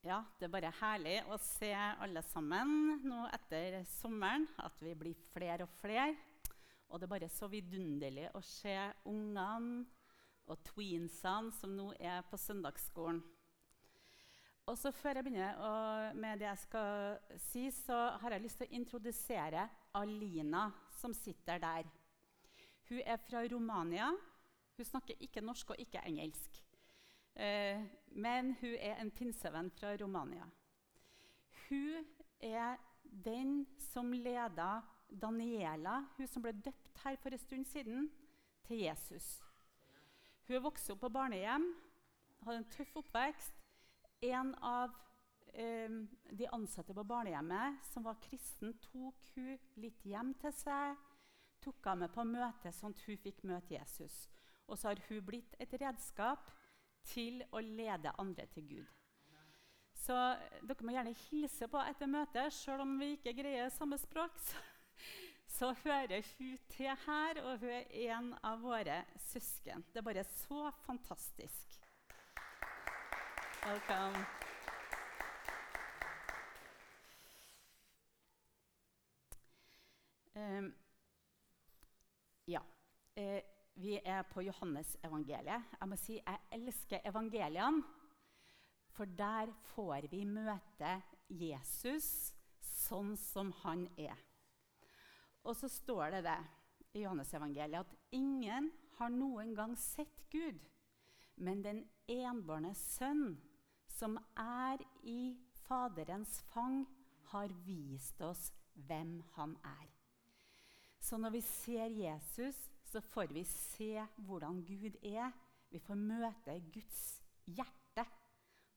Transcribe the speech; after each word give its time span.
Ja, 0.00 0.22
det 0.40 0.46
er 0.46 0.52
bare 0.54 0.70
herlig 0.78 1.18
å 1.28 1.36
se 1.44 1.74
alle 1.76 2.22
sammen 2.24 3.02
nå 3.04 3.26
etter 3.36 3.82
sommeren. 3.84 4.46
At 4.64 4.78
vi 4.80 4.94
blir 4.96 5.18
flere 5.34 5.66
og 5.66 5.74
flere. 5.76 6.14
Og 6.88 6.96
det 6.96 7.04
er 7.04 7.12
bare 7.12 7.28
så 7.28 7.50
vidunderlig 7.52 8.30
å 8.32 8.40
se 8.40 8.72
ungene 9.04 9.84
og 10.50 10.62
tweensene 10.70 11.52
som 11.52 11.74
nå 11.76 11.90
er 12.00 12.24
på 12.30 12.40
søndagsskolen. 12.40 13.20
Og 14.70 14.78
så 14.78 14.92
Før 14.94 15.18
jeg 15.18 15.26
begynner 15.26 16.16
med 16.16 16.40
det 16.40 16.48
jeg 16.48 16.62
skal 16.64 17.38
si, 17.50 17.66
så 17.74 18.00
har 18.22 18.32
jeg 18.32 18.46
lyst 18.46 18.62
til 18.62 18.70
å 18.70 18.78
introdusere 18.80 19.68
Alina, 20.00 20.70
som 20.96 21.12
sitter 21.12 21.60
der. 21.60 21.92
Hun 22.88 23.04
er 23.04 23.20
fra 23.28 23.44
Romania. 23.52 24.08
Hun 24.78 24.88
snakker 24.88 25.20
ikke 25.20 25.44
norsk 25.44 25.74
og 25.74 25.84
ikke 25.84 26.06
engelsk. 26.08 26.62
Eh, 27.34 27.82
men 28.10 28.54
hun 28.60 28.74
er 28.78 28.98
en 29.00 29.10
pinsevenn 29.10 29.70
fra 29.70 29.94
Romania. 30.00 30.46
Hun 31.68 32.06
er 32.40 32.76
den 33.02 33.66
som 33.78 34.12
leda 34.12 34.80
Daniela, 35.10 36.04
hun 36.16 36.28
som 36.28 36.42
ble 36.42 36.52
døpt 36.52 37.04
her 37.04 37.18
for 37.22 37.34
en 37.34 37.42
stund 37.42 37.66
siden, 37.66 38.10
til 38.66 38.84
Jesus. 38.84 39.40
Hun 40.46 40.56
er 40.56 40.64
vokst 40.64 40.90
opp 40.92 41.00
på 41.02 41.12
barnehjem, 41.14 41.64
hadde 42.44 42.62
en 42.62 42.70
tøff 42.70 42.96
oppvekst. 43.00 43.56
En 44.26 44.52
av 44.66 44.92
eh, 45.54 45.90
de 46.36 46.48
ansatte 46.52 46.94
på 46.94 47.04
barnehjemmet 47.06 47.80
som 47.90 48.04
var 48.06 48.20
kristen, 48.22 48.74
tok 48.84 49.32
hun 49.34 49.56
litt 49.80 50.04
hjem 50.06 50.34
til 50.42 50.54
seg. 50.54 50.98
Tok 51.60 51.84
henne 51.84 52.06
med 52.06 52.14
på 52.14 52.24
møte, 52.24 52.72
sånn 52.72 52.94
at 52.94 53.04
hun 53.06 53.20
fikk 53.20 53.42
møte 53.48 53.74
Jesus. 53.74 54.22
Og 54.68 54.78
så 54.78 54.92
har 54.92 55.02
hun 55.08 55.24
blitt 55.26 55.56
et 55.58 55.74
redskap 55.80 56.50
til 57.06 57.42
å 57.52 57.62
lede 57.64 58.12
andre 58.18 58.46
til 58.54 58.66
Gud. 58.68 58.96
Så 60.00 60.16
dere 60.64 60.86
må 60.86 60.94
gjerne 60.94 61.16
hilse 61.28 61.68
på 61.70 61.80
etter 61.84 62.08
møtet, 62.10 62.54
sjøl 62.56 62.84
om 62.86 62.96
vi 63.00 63.14
ikke 63.18 63.34
greier 63.36 63.72
samme 63.74 63.98
språk. 64.00 64.38
Så, 64.40 64.62
så 65.50 65.72
hører 65.84 66.24
hun 66.38 66.58
til 66.72 66.90
her, 67.04 67.42
og 67.44 67.60
hun 67.60 67.74
er 67.74 68.14
en 68.14 68.32
av 68.46 68.62
våre 68.64 69.02
søsken. 69.30 69.84
Det 69.92 70.00
er 70.00 70.08
bare 70.08 70.24
så 70.24 70.70
fantastisk. 70.86 71.80
Velkommen. 73.60 74.24
Um, 80.34 80.74
ja. 82.48 82.60
Uh, 83.18 83.40
vi 83.80 83.96
er 84.04 84.22
på 84.28 84.44
Johannes-evangeliet. 84.44 85.72
Jeg 85.80 85.88
må 85.88 85.96
si 85.98 86.18
jeg 86.18 86.44
elsker 86.56 87.06
evangeliene. 87.08 87.82
For 88.90 89.08
der 89.16 89.52
får 89.72 90.08
vi 90.10 90.24
møte 90.28 90.96
Jesus 91.30 92.34
sånn 92.60 93.14
som 93.16 93.52
han 93.62 93.86
er. 93.96 94.18
Og 95.46 95.56
så 95.56 95.70
står 95.72 96.16
det 96.16 96.24
det 96.26 96.38
i 96.98 97.04
Johannes-evangeliet 97.04 97.86
at 97.86 98.16
ingen 98.16 98.68
har 98.98 99.12
noen 99.14 99.54
gang 99.56 99.76
sett 99.78 100.26
Gud, 100.32 100.58
men 101.40 101.62
den 101.64 101.84
enbårne 102.10 102.74
sønn, 102.76 103.38
som 103.88 104.18
er 104.36 104.82
i 105.06 105.36
Faderens 105.64 106.40
fang, 106.50 106.82
har 107.30 107.52
vist 107.64 108.20
oss 108.26 108.50
hvem 108.74 109.20
han 109.36 109.54
er. 109.64 109.86
Så 111.00 111.16
når 111.16 111.38
vi 111.38 111.40
ser 111.46 111.86
Jesus, 111.86 112.58
så 112.90 113.00
får 113.00 113.30
vi 113.34 113.44
se 113.46 113.92
hvordan 114.26 114.64
Gud 114.66 114.96
er. 115.06 115.30
Vi 115.70 115.78
får 115.78 115.98
møte 115.98 116.56
Guds 116.74 117.02
hjerte 117.46 118.04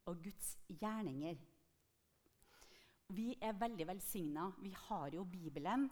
og 0.06 0.22
Guds 0.22 0.54
gjerninger. 0.70 1.40
Vi 3.14 3.34
er 3.42 3.58
veldig 3.58 3.88
velsigna. 3.90 4.52
Vi 4.62 4.74
har 4.88 5.16
jo 5.18 5.26
Bibelen 5.26 5.88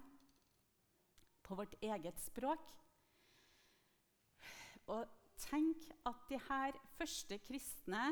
på 1.41 1.57
vårt 1.57 1.73
eget 1.81 2.19
språk. 2.21 2.69
Og 4.93 5.07
tenk 5.41 5.87
at 6.05 6.27
de 6.29 6.37
her 6.49 6.77
første 6.97 7.39
kristne, 7.41 8.03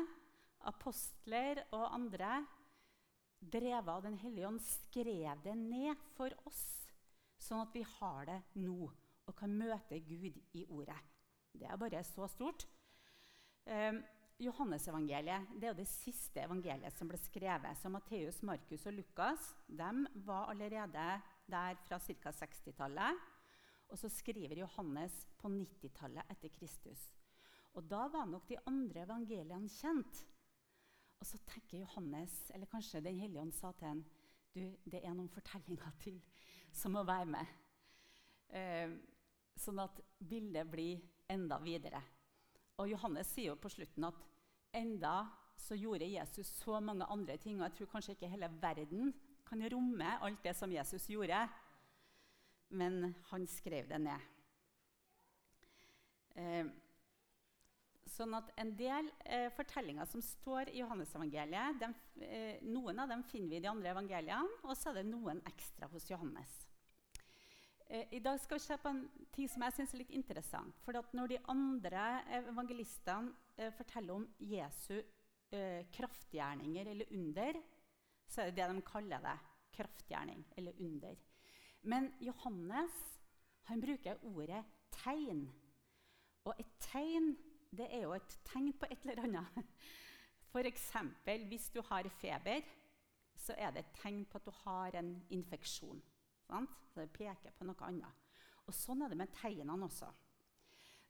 apostler 0.66 1.62
og 1.70 1.86
andre, 1.94 2.40
drevet 3.40 3.88
av 3.94 4.02
Den 4.02 4.18
hellige 4.20 4.48
ånd, 4.48 4.60
skrev 4.60 5.44
det 5.44 5.54
ned 5.56 6.02
for 6.16 6.34
oss, 6.50 6.64
sånn 7.40 7.62
at 7.62 7.72
vi 7.74 7.86
har 7.98 8.26
det 8.28 8.40
nå 8.60 8.90
og 9.30 9.36
kan 9.38 9.52
møte 9.54 10.00
Gud 10.02 10.38
i 10.58 10.64
ordet. 10.68 10.98
Det 11.54 11.66
er 11.66 11.78
bare 11.78 12.02
så 12.06 12.26
stort. 12.30 12.66
Eh, 13.66 13.94
Johannesevangeliet 14.40 15.50
det 15.60 15.68
er 15.68 15.74
jo 15.74 15.80
det 15.82 15.90
siste 15.90 16.42
evangeliet 16.42 16.94
som 16.96 17.10
ble 17.10 17.18
skrevet. 17.20 17.76
Så 17.76 17.90
Matteus, 17.92 18.40
Markus 18.46 18.86
og 18.88 18.96
Lukas 18.96 19.50
de 19.68 19.90
var 20.26 20.50
allerede 20.52 21.08
der 21.50 21.78
fra 21.86 21.98
ca. 22.00 22.32
60-tallet. 22.40 23.28
Og 23.90 23.98
så 23.98 24.08
skriver 24.08 24.62
Johannes 24.62 25.26
på 25.38 25.50
90-tallet 25.50 26.30
etter 26.30 26.52
Kristus. 26.54 27.02
Og 27.74 27.84
da 27.90 28.06
var 28.10 28.26
nok 28.26 28.48
de 28.48 28.58
andre 28.66 29.04
evangeliene 29.04 29.70
kjent. 29.70 30.24
Og 31.20 31.26
så 31.28 31.38
tenker 31.46 31.82
Johannes, 31.82 32.32
eller 32.54 32.70
kanskje 32.70 33.02
Den 33.04 33.18
hellige 33.20 33.40
ånd 33.42 33.52
sa 33.52 33.72
til 33.72 33.88
ham 33.88 34.04
du, 34.54 34.62
det 34.90 34.98
er 35.04 35.12
noen 35.14 35.30
fortellinger 35.30 35.92
til 36.02 36.16
som 36.74 36.94
må 36.96 37.04
være 37.06 37.26
med. 37.26 37.52
Eh, 38.50 38.90
sånn 39.60 39.80
at 39.82 40.00
bildet 40.18 40.68
blir 40.70 41.00
enda 41.30 41.60
videre. 41.62 42.00
Og 42.80 42.90
Johannes 42.90 43.30
sier 43.34 43.52
jo 43.52 43.60
på 43.60 43.70
slutten 43.72 44.08
at 44.08 44.20
enda 44.76 45.14
så 45.60 45.76
gjorde 45.76 46.08
Jesus 46.08 46.48
så 46.62 46.80
mange 46.80 47.06
andre 47.12 47.36
ting, 47.36 47.58
og 47.60 47.68
jeg 47.68 47.76
tror 47.78 47.90
kanskje 47.94 48.16
ikke 48.16 48.30
hele 48.32 48.48
verden 48.62 49.12
kan 49.48 49.64
romme 49.72 50.12
alt 50.24 50.44
det 50.44 50.54
som 50.56 50.72
Jesus 50.72 51.08
gjorde, 51.10 51.40
men 52.70 53.14
han 53.30 53.46
skrev 53.50 53.88
det 53.90 53.98
ned. 54.00 54.28
Eh, 56.38 56.70
sånn 58.10 58.34
at 58.38 58.52
En 58.60 58.70
del 58.78 59.10
eh, 59.26 59.48
fortellinger 59.54 60.06
som 60.08 60.22
står 60.24 60.70
i 60.70 60.80
Johannesevangeliet, 60.80 61.84
eh, 62.22 62.62
noen 62.62 63.02
av 63.02 63.10
dem 63.10 63.24
finner 63.26 63.50
vi 63.50 63.60
i 63.60 63.64
de 63.64 63.70
andre 63.70 63.92
evangeliene, 63.92 64.60
og 64.64 64.76
så 64.78 64.92
er 64.92 65.00
det 65.00 65.10
noen 65.10 65.42
ekstra 65.50 65.90
hos 65.90 66.08
Johannes. 66.10 66.69
Eh, 67.90 68.06
I 68.10 68.18
dag 68.22 68.38
skal 68.40 68.58
vi 68.58 68.62
se 68.62 68.76
på 68.78 68.88
en 68.88 69.00
ting 69.34 69.48
som 69.50 69.64
jeg 69.66 69.74
synes 69.74 69.92
er 69.94 69.98
litt 70.04 70.12
interessant. 70.14 70.76
For 70.84 70.94
når 71.16 71.32
de 71.32 71.38
andre 71.50 72.02
evangelistene 72.38 73.32
eh, 73.58 73.72
forteller 73.74 74.14
om 74.14 74.26
Jesu 74.46 75.00
eh, 75.50 75.88
kraftgjerninger 75.90 76.90
eller 76.92 77.10
under, 77.18 77.58
så 78.30 78.44
er 78.44 78.52
det 78.52 78.60
det 78.60 78.68
de 78.76 78.84
kaller 78.86 79.24
det. 79.24 79.34
Kraftgjerning 79.74 80.44
eller 80.56 80.78
under. 80.78 81.16
Men 81.82 82.12
Johannes 82.22 82.94
han 83.66 83.82
bruker 83.82 84.22
ordet 84.22 84.62
tegn. 84.94 85.48
Og 86.46 86.54
et 86.62 86.70
tegn 86.86 87.32
det 87.74 87.86
er 87.90 88.04
jo 88.04 88.14
et 88.14 88.38
tegn 88.46 88.70
på 88.78 88.86
et 88.90 89.02
eller 89.02 89.24
annet. 89.26 89.66
F.eks. 90.50 90.86
hvis 91.48 91.68
du 91.74 91.82
har 91.90 92.06
feber, 92.22 92.62
så 93.34 93.54
er 93.58 93.74
det 93.74 93.84
et 93.84 94.00
tegn 94.02 94.24
på 94.30 94.38
at 94.38 94.46
du 94.46 94.54
har 94.62 94.98
en 94.98 95.12
infeksjon. 95.30 96.02
Sant? 96.50 96.74
Så 96.90 97.04
det 97.04 97.12
peker 97.14 97.54
på 97.54 97.66
noe 97.68 97.86
annet. 97.86 98.26
Og 98.66 98.74
Sånn 98.74 99.02
er 99.04 99.12
det 99.12 99.18
med 99.20 99.32
tegnene 99.34 99.86
også. 99.86 100.10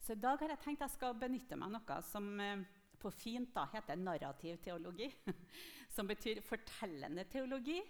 Så 0.00 0.14
i 0.14 0.20
dag 0.20 0.40
har 0.40 0.54
jeg 0.54 0.62
tenkt 0.64 0.84
jeg 0.84 0.94
skal 0.94 1.16
benytte 1.20 1.58
meg 1.60 1.68
av 1.68 1.74
noe 1.76 1.98
som 2.08 2.28
eh, 2.40 2.62
på 3.00 3.12
fint 3.12 3.52
da, 3.54 3.66
heter 3.72 4.00
narrativ 4.00 4.60
teologi. 4.64 5.08
Som 5.94 6.06
betyr 6.06 6.38
fortellende 6.46 7.24
teologi. 7.32 7.80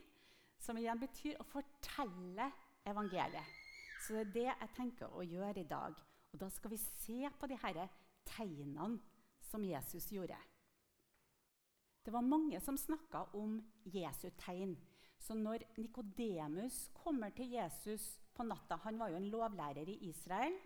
Som 0.60 0.78
igjen 0.80 1.00
betyr 1.00 1.40
å 1.40 1.46
fortelle 1.48 2.46
evangeliet. 2.88 3.58
Så 4.00 4.14
det 4.14 4.22
er 4.22 4.30
det 4.34 4.46
jeg 4.48 4.70
tenker 4.76 5.12
å 5.12 5.24
gjøre 5.26 5.60
i 5.60 5.68
dag. 5.68 5.98
Og 6.32 6.40
da 6.40 6.48
skal 6.52 6.72
vi 6.72 6.78
se 6.80 7.30
på 7.38 7.50
de 7.50 7.58
her 7.60 7.82
tegnene 8.30 9.00
som 9.50 9.64
Jesus 9.66 10.08
gjorde. 10.14 10.38
Det 12.00 12.14
var 12.14 12.24
mange 12.24 12.60
som 12.64 12.78
snakka 12.78 13.26
om 13.36 13.58
Jesu 13.84 14.30
tegn. 14.40 14.76
Så 15.20 15.36
når 15.36 15.66
Nikodemus 15.76 16.88
kommer 16.96 17.30
til 17.36 17.52
Jesus 17.52 18.16
på 18.34 18.46
natta 18.48 18.78
Han 18.86 18.98
var 18.98 19.12
jo 19.12 19.20
en 19.20 19.30
lovlærer 19.30 19.88
i 19.88 19.98
Israel. 20.08 20.56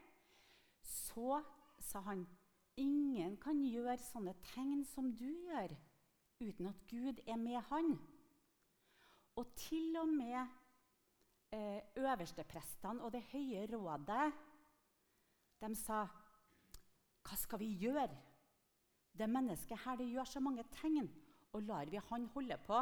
Så 0.80 1.42
sa 1.82 2.00
han 2.06 2.24
ingen 2.76 3.36
kan 3.42 3.58
gjøre 3.66 3.98
sånne 3.98 4.34
tegn 4.54 4.84
som 4.86 5.10
du 5.14 5.26
gjør, 5.26 5.74
uten 6.42 6.70
at 6.70 6.82
Gud 6.90 7.22
er 7.26 7.38
med 7.40 7.60
han. 7.70 7.94
Og 9.34 9.50
til 9.58 9.96
og 9.98 10.08
med 10.08 10.38
eh, 11.54 11.80
øversteprestene 11.98 13.02
og 13.02 13.12
Det 13.12 13.24
høye 13.32 13.66
rådet 13.72 14.32
de 15.64 15.74
sa 15.78 16.04
Hva 17.24 17.36
skal 17.40 17.58
vi 17.58 17.72
gjøre? 17.80 18.10
Det 19.14 19.30
mennesket 19.30 19.80
her 19.84 19.96
det 19.96 20.10
gjør 20.10 20.26
så 20.28 20.40
mange 20.42 20.64
tegn, 20.74 21.08
og 21.54 21.62
lar 21.62 21.86
vi 21.90 22.00
han 22.10 22.26
holde 22.34 22.58
på, 22.66 22.80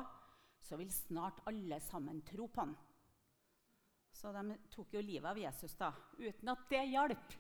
så 0.63 0.79
vil 0.79 0.93
snart 0.93 1.43
alle 1.51 1.81
sammen 1.81 2.23
tro 2.23 2.49
på 2.49 2.61
han. 2.61 2.75
Så 4.13 4.33
de 4.33 4.57
tok 4.71 4.95
jo 4.95 5.03
livet 5.03 5.31
av 5.31 5.39
Jesus 5.39 5.75
da, 5.75 5.91
uten 6.19 6.53
at 6.53 6.69
det 6.71 6.83
hjalp. 6.93 7.35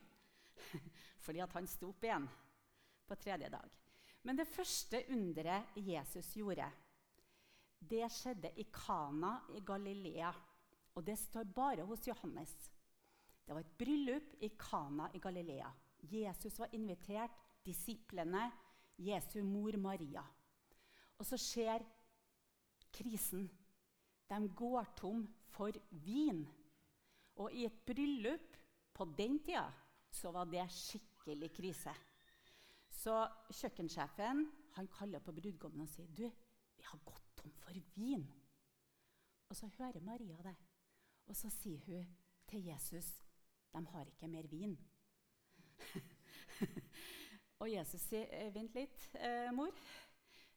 Fordi 1.24 1.42
at 1.44 1.54
han 1.54 1.68
sto 1.70 1.92
opp 1.92 2.04
igjen 2.04 2.26
på 3.06 3.18
tredje 3.20 3.50
dag. 3.52 3.78
Men 4.22 4.38
det 4.38 4.48
første 4.50 5.02
underet 5.10 5.76
Jesus 5.76 6.34
gjorde, 6.36 6.70
Det 7.82 8.06
skjedde 8.14 8.52
i 8.62 8.68
Kana 8.70 9.40
i 9.56 9.60
Galilea. 9.60 10.30
Og 10.94 11.04
det 11.04 11.16
står 11.18 11.44
bare 11.44 11.82
hos 11.82 12.06
Johannes. 12.06 12.52
Det 13.44 13.54
var 13.54 13.60
et 13.64 13.78
bryllup 13.78 14.36
i 14.40 14.52
Kana 14.58 15.08
i 15.14 15.18
Galilea. 15.18 15.72
Jesus 15.98 16.58
var 16.58 16.74
invitert, 16.74 17.34
disiplene, 17.64 18.50
Jesu 18.98 19.42
mor 19.42 19.76
Maria. 19.76 20.22
Og 21.18 21.26
så 21.26 21.38
skjer 21.38 21.82
krisen. 22.92 23.48
De 24.28 24.48
går 24.56 24.92
tom 24.98 25.24
for 25.52 25.76
vin. 26.04 26.44
Og 27.40 27.52
i 27.52 27.66
et 27.66 27.84
bryllup 27.86 28.56
på 28.92 29.06
den 29.18 29.38
tida 29.44 29.66
så 30.12 30.32
var 30.32 30.48
det 30.50 30.66
skikkelig 30.72 31.50
krise. 31.56 31.94
Så 32.92 33.16
kjøkkensjefen 33.50 34.44
han 34.76 34.88
kaller 34.92 35.24
på 35.24 35.34
brudgommen 35.36 35.84
og 35.84 35.90
sier 35.90 36.12
du, 36.12 36.26
vi 36.76 36.84
har 36.86 37.00
gått 37.04 37.32
tom 37.40 37.52
for 37.60 37.76
vin. 37.96 38.24
Og 39.48 39.56
så 39.56 39.68
hører 39.78 40.04
Maria 40.04 40.38
det. 40.44 40.54
Og 41.28 41.36
så 41.36 41.50
sier 41.52 41.80
hun 41.86 42.08
til 42.48 42.64
Jesus 42.68 43.08
de 43.72 43.86
har 43.86 44.04
ikke 44.04 44.28
mer 44.28 44.46
vin. 44.52 44.74
og 47.60 47.70
Jesus 47.72 48.02
sier 48.04 48.28
«Eh, 48.28 48.50
vent 48.54 48.74
litt, 48.76 49.06
eh, 49.16 49.48
mor. 49.54 49.72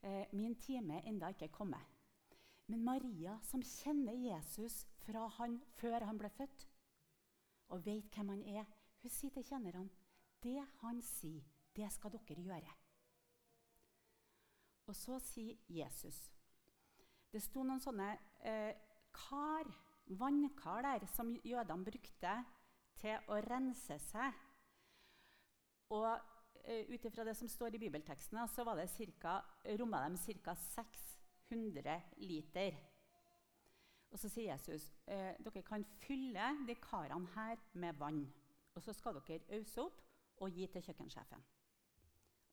Eh, 0.04 0.34
min 0.36 0.56
time 0.60 0.98
er 0.98 1.08
ennå 1.08 1.30
ikke 1.32 1.48
kommet. 1.48 1.95
Men 2.68 2.84
Maria, 2.84 3.38
som 3.46 3.62
kjenner 3.62 4.16
Jesus 4.18 4.86
fra 5.06 5.28
han, 5.38 5.60
før 5.78 6.08
han 6.08 6.18
ble 6.18 6.32
født, 6.34 6.66
og 7.74 7.86
vet 7.86 8.10
hvem 8.14 8.32
han 8.34 8.42
er, 8.58 8.66
hun 9.02 9.14
sier 9.14 9.34
til 9.34 9.46
kjennerne 9.46 9.90
det 10.46 10.62
han 10.82 11.02
sier, 11.02 11.46
det 11.76 11.92
skal 11.94 12.14
dere 12.14 12.42
gjøre. 12.42 12.74
Og 14.86 14.96
så 14.96 15.18
sier 15.24 15.58
Jesus 15.70 16.18
Det 17.34 17.42
sto 17.42 17.64
noen 17.66 17.82
sånne 17.84 18.12
eh, 18.48 18.78
kar, 19.12 19.68
vannkar 20.16 20.86
der 20.86 21.08
som 21.12 21.34
jødene 21.44 21.84
brukte 21.84 22.36
til 23.02 23.32
å 23.34 23.40
rense 23.44 23.98
seg. 24.06 24.38
Og 25.92 26.08
eh, 26.64 26.86
ut 26.88 27.10
ifra 27.10 27.26
det 27.28 27.36
som 27.36 27.50
står 27.52 27.76
i 27.76 27.82
bibelteksten, 27.82 28.40
så 28.48 28.64
var 28.64 28.80
det 28.80 28.88
cirka, 28.94 29.42
romma 29.82 30.06
de 30.08 30.38
ca. 30.46 30.56
600 31.50 32.02
liter. 32.18 32.78
Og 34.12 34.20
så 34.20 34.30
sier 34.32 34.54
Jesus 34.54 34.88
eh, 35.12 35.36
dere 35.44 35.64
kan 35.66 35.84
fylle 36.06 36.52
de 36.68 36.76
karene 36.82 37.28
her 37.36 37.60
med 37.74 37.98
vann. 38.00 38.24
Og 38.76 38.84
så 38.84 38.94
skal 38.94 39.20
dere 39.20 39.60
ause 39.60 39.82
opp 39.84 40.02
og 40.44 40.52
gi 40.52 40.68
til 40.68 40.84
kjøkkensjefen. 40.84 41.44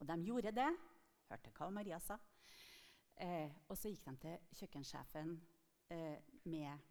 Og 0.01 0.09
de 0.09 0.17
gjorde 0.27 0.55
det. 0.55 0.71
Hørte 1.29 1.53
hva 1.57 1.71
Maria 1.71 1.99
sa. 2.03 2.19
Eh, 3.23 3.51
og 3.69 3.77
så 3.79 3.93
gikk 3.93 4.07
de 4.09 4.17
til 4.25 4.59
kjøkkensjefen 4.59 5.37
eh, 5.95 6.19
med 6.51 6.89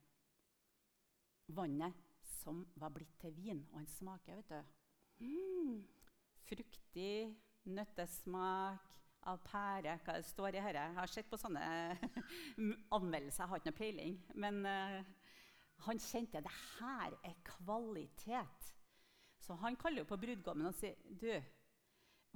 vannet 1.52 2.08
som 2.42 2.64
var 2.80 2.94
blitt 2.96 3.18
til 3.20 3.36
vin. 3.36 3.66
Og 3.72 3.82
han 3.82 3.90
smaker, 3.98 4.40
vet 4.40 4.54
du. 4.54 5.26
Mm, 5.26 5.82
fruktig 6.48 7.36
nøttesmak 7.70 9.01
av 9.30 9.42
pære. 9.46 9.98
Hva 10.06 10.18
det 10.18 10.28
står 10.28 10.50
i 10.50 10.60
dette? 10.60 10.84
Jeg 10.86 10.98
har 10.98 11.12
sett 11.12 11.30
på 11.30 11.40
sånne 11.40 11.64
anmeldelser, 12.98 13.44
jeg 13.44 13.52
har 13.52 13.62
ikke 13.62 13.72
noe 13.72 13.80
peiling. 13.80 14.18
Men 14.42 14.62
uh, 14.66 15.00
han 15.88 16.02
kjente 16.02 16.44
det 16.44 16.54
her 16.80 17.16
er 17.28 17.38
kvalitet. 17.46 18.72
Så 19.42 19.58
han 19.62 19.78
kaller 19.80 20.06
på 20.10 20.20
brudgommen 20.22 20.70
og 20.70 20.78
sier 20.78 20.98
du, 21.06 21.32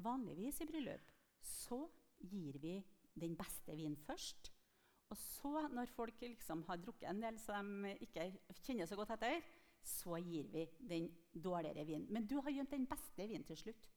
vanligvis 0.01 0.63
i 0.63 0.69
bryllup 0.69 1.11
så 1.45 1.83
gir 2.25 2.57
vi 2.61 2.79
den 3.15 3.35
beste 3.37 3.75
vinen 3.77 3.97
først. 4.07 4.51
Og 5.13 5.17
så, 5.21 5.67
når 5.69 5.91
folk 5.93 6.21
liksom 6.21 6.63
har 6.67 6.81
drukket 6.81 7.09
en 7.11 7.21
del 7.21 7.37
som 7.39 7.69
de 7.85 7.93
ikke 8.01 8.31
kjenner 8.63 8.89
så 8.89 8.97
godt 8.97 9.13
etter, 9.15 9.43
så 9.85 10.17
gir 10.17 10.49
vi 10.49 10.65
den 10.89 11.11
dårligere 11.31 11.85
vinen. 11.85 12.07
Men 12.09 12.25
du 12.25 12.39
har 12.41 12.49
gjemt 12.49 12.73
den 12.73 12.87
beste 12.89 13.27
vinen 13.29 13.45
til 13.45 13.59
slutt. 13.59 13.89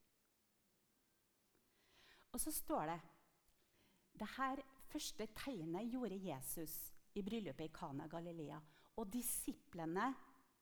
Og 2.31 2.41
så 2.41 2.51
står 2.53 2.91
det 2.91 2.99
det 4.19 4.27
her 4.35 4.61
første 4.89 5.27
tegnet 5.37 5.91
gjorde 5.91 6.17
Jesus 6.19 6.73
i 7.15 7.23
bryllupet 7.23 7.69
i 7.69 7.73
Kana 7.73 8.07
Galilea. 8.07 8.59
Og 8.99 9.07
disiplene 9.13 10.09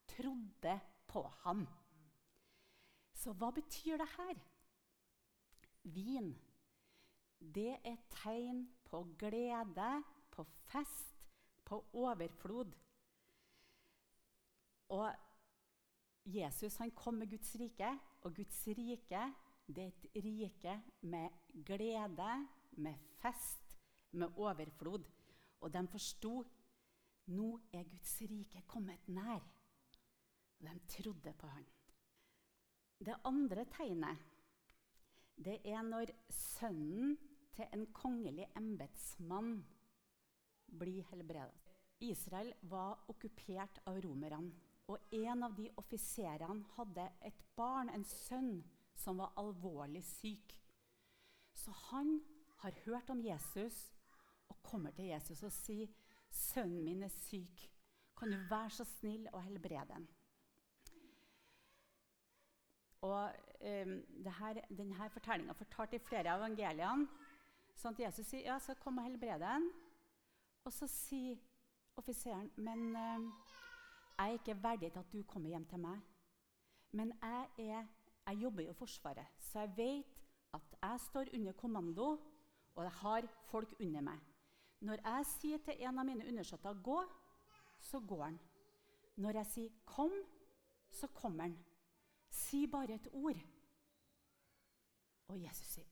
trodde 0.08 0.80
på 1.08 1.24
ham. 1.44 1.66
Så 3.14 3.34
hva 3.34 3.50
betyr 3.52 3.98
det 3.98 4.10
her? 4.14 4.36
Vin. 5.84 6.36
Det 7.40 7.80
er 7.84 7.98
tegn 8.14 8.68
på 8.86 9.04
glede, 9.20 10.04
på 10.32 10.46
fest, 10.70 11.26
på 11.66 11.82
overflod. 11.94 12.76
Og 14.94 15.10
Jesus 16.28 16.76
han 16.76 16.92
kom 16.92 17.14
med 17.14 17.30
Guds 17.32 17.56
rike, 17.60 17.90
og 18.22 18.36
Guds 18.36 18.62
rike 18.68 19.24
det 19.68 19.84
er 19.84 19.92
et 19.92 20.24
rike 20.26 20.76
med 21.02 21.30
glede, 21.66 22.48
med 22.72 22.96
fest, 23.22 23.78
med 24.12 24.38
overflod. 24.38 25.04
Og 25.62 25.74
de 25.74 25.88
forsto 25.92 26.34
nå 27.36 27.50
er 27.74 27.84
Guds 27.84 28.16
rike 28.30 28.64
kommet 28.68 29.08
nær. 29.12 29.44
De 30.60 30.80
trodde 30.90 31.34
på 31.38 31.48
han. 31.48 31.66
Det 32.98 33.16
andre 33.26 33.66
tegnet 33.70 34.24
det 35.38 35.60
er 35.70 35.84
når 35.86 36.10
sønnen 36.34 37.18
til 37.54 37.68
en 37.74 37.86
kongelig 37.94 38.48
embetsmann 38.58 39.60
blir 40.80 41.06
helbredet. 41.12 41.74
Israel 42.00 42.54
var 42.62 43.04
okkupert 43.10 43.82
av 43.90 44.00
romerne. 44.02 44.54
Og 44.88 45.12
en 45.12 45.44
av 45.44 45.56
de 45.58 45.66
offiserene 45.82 46.64
hadde 46.78 47.04
et 47.28 47.40
barn, 47.58 47.90
en 47.92 48.06
sønn, 48.08 48.62
som 48.98 49.22
var 49.22 49.36
alvorlig 49.38 50.04
syk. 50.06 50.56
Så 51.54 51.72
han 51.90 52.18
har 52.64 52.76
hørt 52.86 53.10
om 53.14 53.22
Jesus 53.22 53.94
og 54.50 54.62
kommer 54.64 54.92
til 54.92 55.06
Jesus 55.06 55.44
og 55.44 55.52
sier, 55.52 55.88
'Sønnen 56.30 56.84
min 56.84 57.04
er 57.04 57.14
syk. 57.14 57.72
Kan 58.18 58.32
du 58.32 58.38
være 58.50 58.70
så 58.70 58.84
snill 58.84 59.28
å 59.34 59.40
helbrede 59.40 59.94
ham?' 59.94 60.08
Og 63.02 63.34
um, 63.62 63.94
Denne 64.78 65.10
fortellinga 65.10 65.54
fortalt 65.54 65.94
i 65.94 66.00
flere 66.00 66.34
av 66.34 66.42
evangeliene. 66.42 67.08
Sånn 67.78 67.94
at 67.94 68.00
Jesus 68.00 68.28
sier 68.28 68.50
ja, 68.50 68.58
så 68.60 68.74
kom 68.82 68.98
og 68.98 69.06
helbred 69.06 69.40
den. 69.40 69.70
Og 70.66 70.74
så 70.74 70.88
sier 70.90 71.38
offiseren 71.98 72.50
men 72.56 72.96
um, 72.96 73.28
jeg 74.18 74.28
er 74.28 74.40
ikke 74.40 74.64
verdig 74.64 74.92
til 74.92 75.00
at 75.00 75.12
du 75.14 75.24
kommer 75.24 75.50
hjem 75.50 75.66
til 75.70 75.80
meg. 75.80 76.02
Men 76.92 77.14
jeg, 77.22 77.70
er, 77.70 77.86
jeg 78.28 78.42
jobber 78.42 78.64
jo 78.64 78.72
i 78.72 78.78
Forsvaret, 78.78 79.28
så 79.40 79.60
jeg 79.64 79.74
vet 79.78 80.18
at 80.54 80.74
jeg 80.82 81.00
står 81.00 81.34
under 81.34 81.52
kommando, 81.52 82.08
og 82.76 82.84
jeg 82.84 82.92
har 82.92 83.28
folk 83.50 83.76
under 83.80 84.02
meg. 84.02 84.20
Når 84.80 85.02
jeg 85.02 85.26
sier 85.26 85.62
til 85.66 85.82
en 85.82 86.00
av 86.00 86.06
mine 86.06 86.28
undersåtter 86.28 86.74
'gå', 86.74 87.10
så 87.80 88.00
går 88.00 88.24
han. 88.24 88.40
Når 89.16 89.32
jeg 89.32 89.46
sier 89.46 89.70
'kom', 89.86 90.26
så 90.92 91.08
kommer 91.08 91.44
han. 91.44 91.66
Si 92.30 92.68
bare 92.68 92.94
et 92.94 93.08
ord. 93.12 93.38
Og 95.28 95.44
Jesus 95.44 95.68
sier, 95.68 95.86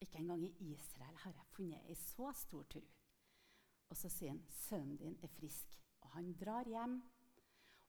'Ikke 0.00 0.18
engang 0.18 0.44
i 0.44 0.72
Israel 0.72 1.16
har 1.16 1.30
jeg 1.30 1.46
funnet 1.46 1.88
ei 1.88 1.94
så 1.94 2.32
stor 2.32 2.62
tro.' 2.62 2.88
Og 3.88 3.96
så 3.96 4.08
sier 4.08 4.30
han, 4.30 4.46
'Sønnen 4.48 4.96
din 4.96 5.18
er 5.22 5.28
frisk.' 5.28 5.78
Og 6.00 6.08
han 6.08 6.32
drar 6.32 6.64
hjem. 6.64 7.02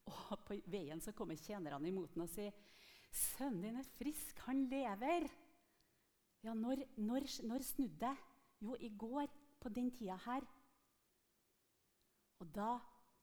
Og 0.05 0.39
på 0.45 0.55
veien 0.65 1.01
så 1.01 1.11
kommer 1.11 1.35
tjenerne 1.35 1.87
imot 1.87 2.13
ham 2.13 2.21
og 2.21 2.29
sier, 2.29 2.51
'Sønnen 3.11 3.63
din 3.63 3.75
er 3.75 3.83
frisk, 3.97 4.39
han 4.39 4.65
lever.' 4.69 5.29
Ja, 6.43 6.53
når, 6.53 6.85
når, 6.97 7.25
når 7.47 7.61
snudde 7.61 7.99
det? 7.99 8.17
Jo, 8.61 8.75
i 8.79 8.89
går, 8.97 9.27
på 9.59 9.69
den 9.69 9.91
tida 9.91 10.15
her. 10.15 10.45
Og 12.39 12.55
da 12.55 12.77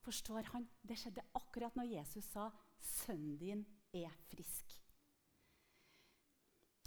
forstår 0.04 0.42
han 0.52 0.68
Det 0.88 0.98
skjedde 0.98 1.24
akkurat 1.34 1.76
når 1.76 1.88
Jesus 1.96 2.24
sa, 2.24 2.50
'Sønnen 2.78 3.38
din 3.38 3.66
er 3.92 4.10
frisk'. 4.30 4.82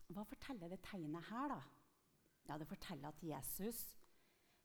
Hva 0.10 0.24
forteller 0.26 0.70
det 0.70 0.82
tegnet 0.82 1.24
her, 1.30 1.48
da? 1.48 1.62
Ja, 2.50 2.58
Det 2.58 2.68
forteller 2.68 3.08
at 3.08 3.24
Jesus 3.24 3.98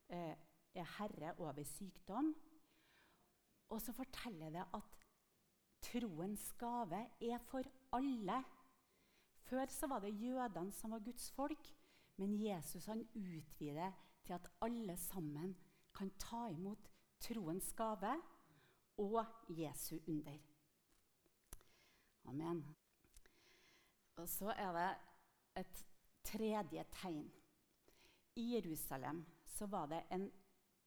eh, 0.09 0.37
er 0.75 0.85
herre 0.99 1.35
over 1.39 1.65
sykdom. 1.65 2.35
Og 3.69 3.81
så 3.81 3.93
forteller 3.93 4.51
det 4.51 4.65
at 4.75 4.97
troens 5.83 6.53
gave 6.53 7.01
er 7.21 7.39
for 7.39 7.63
alle. 7.95 8.43
Før 9.45 9.67
så 9.71 9.87
var 9.87 10.03
det 10.05 10.15
jødene 10.21 10.73
som 10.73 10.95
var 10.95 11.05
Guds 11.05 11.31
folk, 11.31 11.71
men 12.17 12.37
Jesus 12.41 12.87
han 12.87 13.07
utvider 13.15 13.93
til 14.25 14.33
at 14.33 14.49
alle 14.63 14.97
sammen 14.97 15.57
kan 15.95 16.11
ta 16.19 16.47
imot 16.51 16.91
troens 17.21 17.73
gave 17.73 18.15
og 18.99 19.25
Jesu 19.49 19.99
under. 20.09 20.39
Amen. 22.25 22.65
Og 24.17 24.29
så 24.29 24.55
er 24.57 24.73
det 24.73 24.93
et 25.61 25.87
tredje 26.25 26.85
tegn. 26.93 27.31
I 28.37 28.55
Jerusalem 28.55 29.25
så 29.47 29.67
var 29.67 29.87
det 29.87 30.03
en 30.11 30.31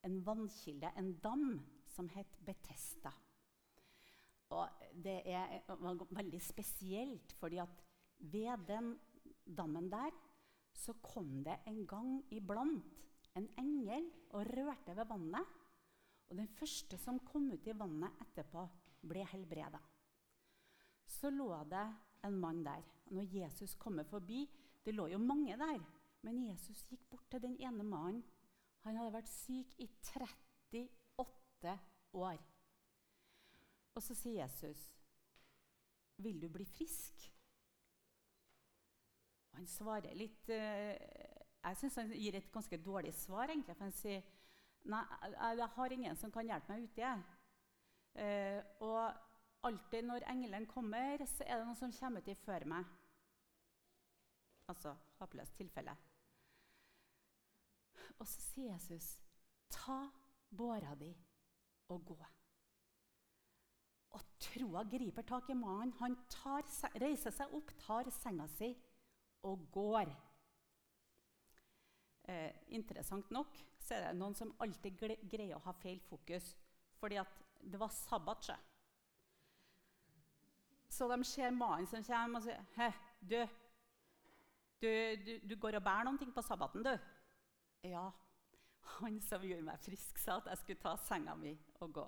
en 0.08 0.26
vannkilde, 0.26 0.92
en 0.98 1.14
dam, 1.24 1.66
som 1.88 2.10
het 2.10 2.38
Betesta. 2.46 3.12
Det 4.98 5.20
er 5.30 5.62
veldig 6.18 6.40
spesielt, 6.42 7.34
fordi 7.38 7.60
at 7.62 7.84
ved 8.18 8.66
den 8.68 8.96
dammen 9.46 9.92
der 9.92 10.16
så 10.74 10.94
kom 11.02 11.44
det 11.46 11.60
en 11.70 11.86
gang 11.88 12.18
iblant 12.34 12.98
en 13.38 13.48
engel 13.62 14.08
og 14.34 14.48
rørte 14.50 14.96
ved 14.98 15.06
vannet. 15.10 15.56
Og 16.30 16.38
den 16.38 16.50
første 16.58 16.98
som 17.00 17.22
kom 17.26 17.52
ut 17.54 17.68
i 17.68 17.76
vannet 17.78 18.22
etterpå, 18.26 18.66
ble 19.08 19.24
helbreda. 19.32 19.80
Så 21.08 21.30
lå 21.32 21.52
det 21.70 21.86
en 22.28 22.40
mann 22.42 22.64
der. 22.66 22.84
Når 23.10 23.30
Jesus 23.32 23.76
kommer 23.76 24.04
forbi 24.04 24.48
Det 24.86 24.94
lå 24.96 25.08
jo 25.12 25.18
mange 25.20 25.58
der, 25.60 25.82
men 26.24 26.38
Jesus 26.48 26.86
gikk 26.88 27.10
bort 27.10 27.26
til 27.30 27.42
den 27.44 27.58
ene 27.60 27.84
mannen. 27.84 28.22
Han 28.86 28.96
hadde 28.96 29.12
vært 29.18 29.28
syk 29.28 29.74
i 29.84 29.88
38 30.16 31.74
år. 32.14 32.40
Og 33.98 34.04
så 34.04 34.14
sier 34.14 34.44
Jesus, 34.44 34.94
'Vil 36.18 36.42
du 36.42 36.50
bli 36.50 36.66
frisk?' 36.66 37.34
Og 39.52 39.58
han 39.58 39.68
svarer 39.68 40.14
litt 40.14 40.50
eh, 40.50 40.98
Jeg 41.64 41.78
syns 41.78 41.96
han 41.96 42.12
gir 42.14 42.36
et 42.38 42.52
ganske 42.52 42.78
dårlig 42.78 43.14
svar, 43.14 43.50
egentlig. 43.50 43.76
For 43.76 43.84
han 43.84 43.92
sier, 43.92 44.22
'Nei, 44.86 45.02
jeg 45.58 45.68
har 45.68 45.92
ingen 45.92 46.16
som 46.16 46.32
kan 46.32 46.46
hjelpe 46.46 46.74
meg 46.74 46.84
uti', 46.84 47.02
jeg. 47.02 47.24
Eh, 48.16 48.64
og 48.80 49.14
alltid 49.64 50.02
når 50.04 50.30
engelen 50.30 50.68
kommer, 50.68 51.26
så 51.26 51.44
er 51.44 51.58
det 51.58 51.66
noen 51.66 51.76
som 51.76 51.92
kommer 52.00 52.22
uti 52.22 52.36
før 52.36 52.66
meg. 52.66 52.86
Altså 54.68 54.96
håpløst 55.18 55.58
tilfelle. 55.58 55.98
Og 58.20 58.28
så 58.28 58.42
sier 58.42 58.74
Jesus, 58.74 59.20
'Ta 59.70 60.12
båra 60.58 60.96
di 60.96 61.16
og 61.88 62.02
gå'. 62.02 62.47
Troa 64.48 64.84
griper 64.88 65.26
tak 65.28 65.50
i 65.50 65.58
mannen. 65.58 65.94
Han 66.00 66.16
tar, 66.32 66.66
reiser 67.02 67.34
seg 67.36 67.54
opp, 67.56 67.74
tar 67.84 68.10
senga 68.16 68.48
si 68.58 68.72
og 69.48 69.68
går. 69.74 70.12
Eh, 72.28 72.52
interessant 72.76 73.30
nok 73.32 73.56
så 73.80 73.96
er 73.96 74.10
det 74.10 74.18
noen 74.20 74.36
som 74.36 74.52
alltid 74.64 74.98
greier 75.32 75.56
å 75.56 75.64
ha 75.68 75.74
feil 75.80 76.00
fokus. 76.10 76.52
Fordi 77.00 77.20
at 77.22 77.44
det 77.62 77.80
var 77.80 77.94
sabbat. 77.94 78.50
Så 80.90 81.08
de 81.12 81.24
ser 81.28 81.56
mannen 81.56 81.88
som 81.88 82.04
kommer 82.04 82.40
og 82.40 82.46
sier 82.48 82.64
Hæ, 82.76 82.92
du, 83.20 83.40
du, 84.82 84.90
du, 85.26 85.34
du 85.44 85.56
går 85.56 85.80
og 85.80 85.86
bærer 85.86 86.08
noen 86.08 86.20
ting 86.20 86.34
på 86.36 86.44
sabbaten, 86.46 86.84
du? 86.84 86.94
Ja, 87.88 88.10
han 88.98 89.20
som 89.22 89.44
gjorde 89.46 89.68
meg 89.68 89.84
frisk, 89.84 90.20
sa 90.20 90.40
at 90.42 90.50
jeg 90.52 90.64
skulle 90.64 90.84
ta 90.84 90.96
senga 91.08 91.36
mi 91.38 91.54
og 91.80 91.94
gå. 92.00 92.08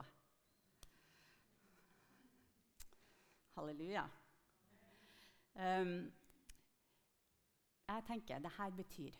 Halleluja. 3.60 4.06
Um, 5.60 6.12
jeg 7.90 8.04
tenker 8.08 8.40
det 8.40 8.52
her 8.56 8.70
betyr 8.72 9.16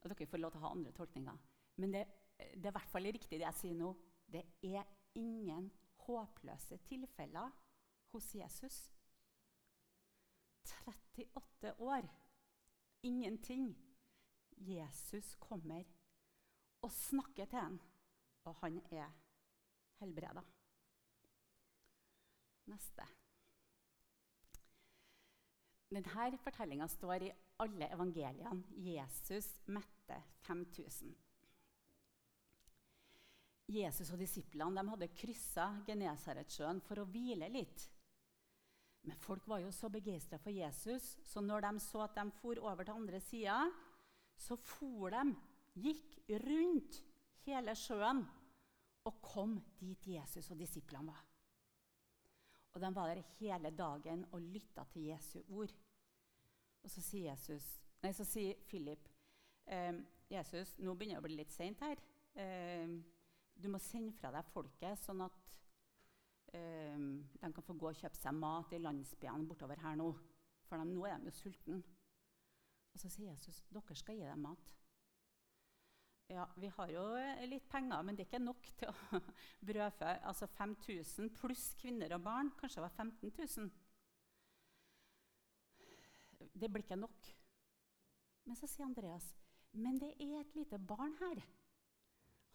Og 0.00 0.10
dere 0.10 0.26
får 0.26 0.40
lov 0.40 0.50
til 0.50 0.58
å 0.58 0.64
ha 0.64 0.70
andre 0.74 0.92
tolkninger. 0.96 1.38
Men 1.78 1.94
det, 1.94 2.02
det 2.38 2.66
er 2.66 2.72
i 2.72 2.76
hvert 2.78 2.90
fall 2.90 3.06
riktig 3.06 3.38
det 3.38 3.46
jeg 3.46 3.58
sier 3.60 3.78
nå. 3.78 3.92
Det 4.26 4.42
er 4.66 4.82
ingen 5.18 5.68
håpløse 6.06 6.78
tilfeller 6.88 7.54
hos 8.14 8.32
Jesus. 8.34 8.80
38 10.86 11.74
år. 11.78 12.08
Ingenting. 13.02 13.70
Jesus 14.58 15.36
kommer 15.38 15.86
og 16.82 16.90
snakker 16.92 17.46
til 17.46 17.58
ham, 17.58 17.80
og 18.44 18.54
han 18.62 18.80
er 18.90 19.10
helbreda. 20.00 20.42
Neste. 22.68 23.06
Denne 25.88 26.40
fortellinga 26.42 26.88
står 26.92 27.24
i 27.24 27.30
alle 27.64 27.88
evangeliene. 27.94 28.62
Jesus 28.84 29.48
mette 29.72 30.18
5000. 30.44 31.14
Jesus 33.68 34.10
og 34.12 34.20
disiplene 34.20 34.84
hadde 34.88 35.10
kryssa 35.12 35.70
Genesaretsjøen 35.86 36.80
for 36.84 37.02
å 37.02 37.08
hvile 37.08 37.50
litt. 37.52 37.84
Men 39.04 39.16
folk 39.20 39.44
var 39.48 39.60
jo 39.62 39.72
så 39.72 39.90
begeistra 39.92 40.38
for 40.40 40.52
Jesus, 40.52 41.16
så 41.24 41.40
når 41.44 41.66
de 41.66 41.82
så 41.84 42.02
at 42.04 42.16
de 42.16 42.24
for 42.40 42.60
over 42.64 42.84
til 42.84 42.96
andre 42.96 43.20
sida, 43.24 43.58
så 44.36 44.56
for 44.60 45.12
de, 45.14 45.36
gikk 45.78 46.16
rundt 46.44 47.00
hele 47.46 47.74
sjøen 47.78 48.24
og 49.08 49.20
kom 49.24 49.56
dit 49.78 50.08
Jesus 50.10 50.50
og 50.52 50.58
disiplene 50.60 51.12
var. 51.12 51.37
Og 52.78 52.84
De 52.84 52.94
var 52.94 53.08
der 53.10 53.24
hele 53.40 53.70
dagen 53.74 54.20
og 54.30 54.40
lytta 54.40 54.84
til 54.92 55.08
Jesu 55.10 55.40
ord. 55.48 55.72
Og 56.82 56.90
Så 56.90 57.02
sier, 57.02 57.32
Jesus, 57.32 57.64
nei, 58.02 58.12
så 58.14 58.22
sier 58.24 58.60
Philip 58.70 59.08
eh, 59.66 59.98
Jesus, 60.30 60.76
nå 60.78 60.94
begynner 60.94 61.18
det 61.18 61.24
å 61.24 61.26
bli 61.26 61.38
litt 61.40 61.50
seint 61.50 61.82
her. 61.82 61.98
Eh, 62.38 62.86
du 63.58 63.66
må 63.66 63.80
sende 63.82 64.14
fra 64.14 64.30
deg 64.30 64.46
folket, 64.52 64.94
sånn 65.02 65.24
at 65.26 65.50
eh, 66.54 66.94
de 66.94 67.50
kan 67.50 67.66
få 67.66 67.74
gå 67.74 67.90
og 67.90 67.98
kjøpe 67.98 68.20
seg 68.20 68.38
mat 68.38 68.70
i 68.70 68.82
landsbyene 68.84 69.50
bortover 69.50 69.82
her 69.82 69.98
nå. 69.98 70.12
For 70.70 70.78
de, 70.78 70.94
nå 70.94 71.08
er 71.10 71.18
de 71.18 71.32
jo 71.32 71.34
sultne. 71.34 71.82
Og 72.94 73.02
så 73.02 73.10
sier 73.10 73.32
Jesus 73.32 73.58
dere 73.74 73.98
skal 73.98 74.22
gi 74.22 74.30
dem 74.30 74.46
mat. 74.46 74.70
Ja, 76.28 76.44
vi 76.60 76.68
har 76.68 76.90
jo 76.92 77.04
litt 77.48 77.68
penger, 77.72 78.02
men 78.04 78.16
det 78.16 78.26
er 78.26 78.28
ikke 78.28 78.44
nok 78.44 78.66
til 78.76 78.90
å 78.90 79.20
brødfø 79.68 80.10
altså 80.28 80.46
5000 80.58 81.32
pluss 81.38 81.70
kvinner 81.80 82.12
og 82.18 82.24
barn. 82.26 82.52
Kanskje 82.60 82.82
det 82.82 82.86
var 82.88 82.96
15 82.96 83.32
000. 83.56 83.70
Det 86.52 86.68
blir 86.68 86.84
ikke 86.84 87.00
nok. 87.00 87.32
Men 88.44 88.56
så 88.56 88.68
sier 88.68 88.86
Andreas 88.86 89.32
men 89.72 90.00
det 90.00 90.14
er 90.20 90.40
et 90.40 90.54
lite 90.54 90.78
barn 90.78 91.14
her. 91.20 91.42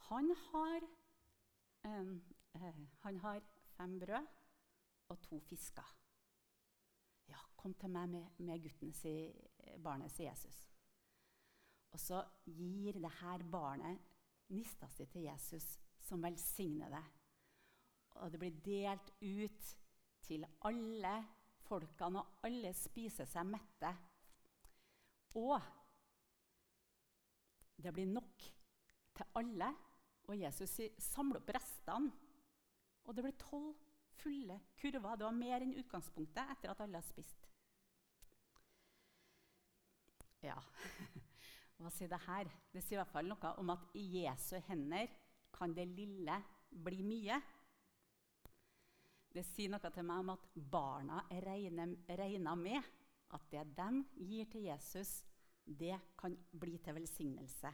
Han 0.08 0.30
har, 0.50 0.80
uh, 1.86 2.18
han 3.00 3.16
har 3.16 3.40
fem 3.76 3.98
brød 3.98 4.26
og 5.08 5.20
to 5.22 5.40
fisker. 5.40 5.96
Ja, 7.28 7.38
kom 7.56 7.74
til 7.74 7.90
meg 7.90 8.08
med, 8.08 8.26
med 8.38 8.62
gutten, 8.62 8.92
sier 8.92 9.32
barnet, 9.78 10.12
sier 10.12 10.30
Jesus. 10.30 10.73
Og 11.94 12.00
så 12.02 12.24
gir 12.44 12.98
det 12.98 13.12
her 13.20 13.44
barnet 13.50 14.00
nista 14.54 14.88
si 14.90 15.06
til 15.06 15.28
Jesus, 15.28 15.66
som 16.02 16.22
velsigner 16.22 16.90
det. 16.92 17.04
Og 18.22 18.32
det 18.32 18.40
blir 18.42 18.58
delt 18.66 19.12
ut 19.22 19.70
til 20.24 20.46
alle 20.66 21.14
folkene, 21.64 22.20
og 22.20 22.46
alle 22.46 22.74
spiser 22.76 23.28
seg 23.30 23.46
mette. 23.48 23.94
Og 25.38 25.58
det 27.82 27.94
blir 27.94 28.10
nok 28.10 28.44
til 29.14 29.40
alle. 29.40 29.70
Og 30.24 30.38
Jesus 30.40 30.70
sier 30.70 30.94
'samle 30.98 31.36
opp 31.36 31.50
restene'. 31.50 32.12
Og 33.04 33.16
det 33.16 33.24
blir 33.24 33.36
tolv 33.38 33.74
fulle 34.16 34.60
kurver. 34.80 35.16
Det 35.16 35.24
var 35.24 35.30
mer 35.30 35.60
enn 35.60 35.78
utgangspunktet 35.78 36.50
etter 36.50 36.70
at 36.70 36.80
alle 36.80 36.96
har 36.96 37.06
spist. 37.06 37.50
Ja, 40.42 40.58
hva 41.80 41.90
sier 41.92 42.10
det 42.10 42.22
her? 42.26 42.50
Det 42.72 42.82
sier 42.82 42.98
i 42.98 43.02
hvert 43.02 43.12
fall 43.12 43.28
noe 43.28 43.52
om 43.60 43.72
at 43.74 43.90
i 43.98 44.04
Jesu 44.20 44.56
hender 44.68 45.10
kan 45.54 45.74
det 45.74 45.86
lille 45.90 46.38
bli 46.84 47.02
mye. 47.06 47.38
Det 49.34 49.42
sier 49.46 49.72
noe 49.72 49.90
til 49.90 50.06
meg 50.06 50.22
om 50.22 50.34
at 50.36 50.48
barna 50.54 51.24
regner 51.42 52.54
med 52.58 52.92
at 53.34 53.48
det 53.50 53.64
de 53.74 54.04
gir 54.28 54.50
til 54.52 54.68
Jesus, 54.68 55.16
det 55.64 55.96
kan 56.20 56.36
bli 56.60 56.78
til 56.78 56.94
velsignelse. 56.94 57.72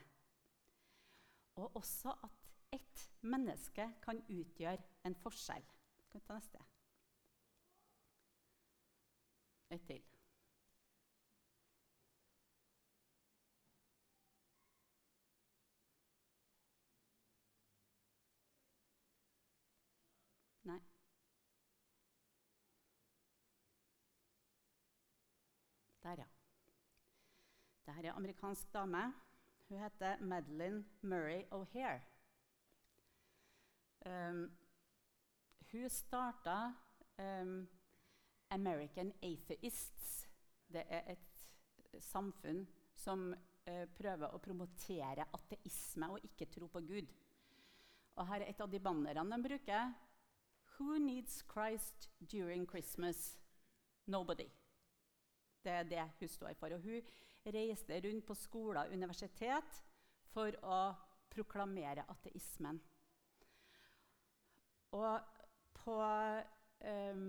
Og 1.61 1.77
også 1.77 2.15
at 2.25 2.51
ett 2.73 3.09
menneske 3.21 3.89
kan 4.03 4.23
utgjøre 4.29 4.79
en 5.05 5.15
forskjell. 5.15 5.67
Skal 6.07 6.21
vi 6.21 6.27
ta 6.27 6.39
neste? 6.39 6.65
Et 9.71 9.87
til. 9.87 10.03
Nei. 20.65 20.81
Der, 26.11 26.17
ja. 26.19 26.27
Dette 27.87 28.01
er 28.01 28.11
en 28.11 28.17
amerikansk 28.19 28.73
dame. 28.75 29.13
Hun 29.69 29.79
heter 29.79 30.19
Madeline 30.21 30.85
Murray 31.03 31.45
O'Hare. 31.55 32.01
Um, 34.07 34.51
hun 35.71 35.91
starta 35.91 36.73
um, 37.19 37.69
American 38.51 39.13
Atheists. 39.23 40.29
Det 40.67 40.83
er 40.89 41.13
et 41.15 42.03
samfunn 42.03 42.67
som 42.95 43.29
uh, 43.31 43.87
prøver 43.95 44.35
å 44.35 44.43
promotere 44.43 45.29
ateisme 45.39 46.11
og 46.11 46.27
ikke 46.27 46.51
tro 46.51 46.67
på 46.67 46.83
Gud. 46.91 47.13
Og 48.17 48.27
her 48.33 48.43
er 48.43 48.51
et 48.51 48.61
av 48.61 48.71
de 48.71 48.83
bannerne 48.83 49.31
de 49.31 49.47
bruker. 49.47 49.93
Who 50.75 50.99
needs 50.99 51.45
Christ 51.47 52.11
during 52.19 52.67
Christmas? 52.67 53.39
Nobody. 54.07 54.51
Det 55.65 55.73
er 55.73 55.89
det 55.89 56.07
hun 56.19 56.29
står 56.29 56.57
for. 56.59 56.73
Og 56.75 56.81
hun 56.81 57.55
reiste 57.55 58.01
rundt 58.05 58.27
på 58.27 58.37
skoler 58.39 58.85
og 58.85 58.97
universitet 58.97 59.81
for 60.33 60.57
å 60.63 60.81
proklamere 61.31 62.05
ateismen. 62.11 62.81
Og 64.97 65.37
på 65.81 65.97
um, 66.03 67.27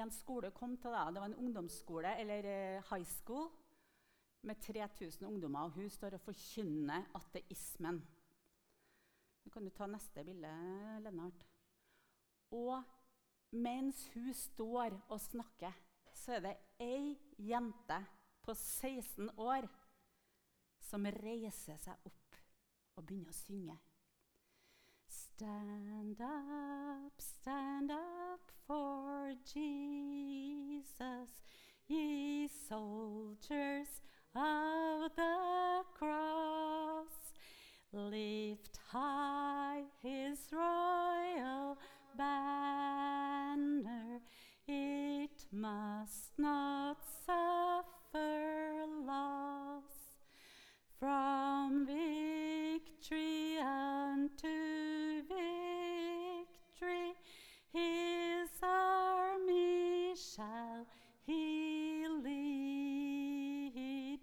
en 0.00 0.12
skole 0.14 0.50
kom 0.56 0.76
til, 0.80 0.94
da, 0.94 1.08
det 1.12 1.20
var 1.20 1.28
en 1.28 1.40
ungdomsskole, 1.42 2.14
eller 2.22 2.48
uh, 2.48 2.92
high 2.92 3.06
school, 3.06 3.50
med 4.42 4.56
3000 4.64 5.26
ungdommer, 5.28 5.66
og 5.66 5.76
hun 5.76 5.90
står 5.92 6.16
og 6.16 6.24
forkynner 6.24 7.10
ateismen. 7.18 8.00
Nå 9.44 9.52
kan 9.52 9.66
du 9.66 9.72
ta 9.74 9.88
neste 9.88 10.24
bilde, 10.24 10.52
Lennart. 11.04 11.44
Og 12.56 12.80
mens 13.52 14.06
hun 14.14 14.32
står 14.34 14.96
og 15.08 15.20
snakker, 15.20 15.76
så 16.30 16.36
er 16.36 16.42
det 16.44 16.58
ei 16.78 17.16
jente 17.42 17.96
på 18.46 18.54
16 18.54 19.32
år 19.34 19.64
som 20.86 21.08
reiser 21.16 21.74
seg 21.82 22.04
opp 22.06 22.36
og 22.94 23.02
begynner 23.02 23.32
å 23.32 23.34
synge. 23.34 23.74
Stand 25.10 26.22
up, 26.22 27.18
stand 27.18 27.90
up 27.90 28.54
for 28.68 29.34
Jesus, 29.50 31.42
ye 31.90 32.46
soldiers 32.46 33.98
of 34.30 35.10
the 35.18 35.82
cross. 35.98 37.34
Lift 37.90 38.78
high 38.92 39.82
his 39.98 40.46
royal 40.52 41.74
banner, 42.14 44.20
it 44.70 45.46
must 45.52 46.38
not 46.38 46.96
suffer 47.26 48.86
loss. 49.04 49.82
From 50.98 51.86
victory 51.86 53.58
unto 53.58 55.22
victory, 56.78 57.14
his 57.72 58.48
army 58.62 60.14
shall 60.14 60.86
he 61.26 62.06
lead 62.22 64.20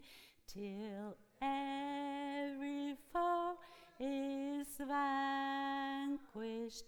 till 0.48 1.18
every 1.42 2.96
foe 3.12 3.58
is 4.00 4.68
vanquished 4.88 6.86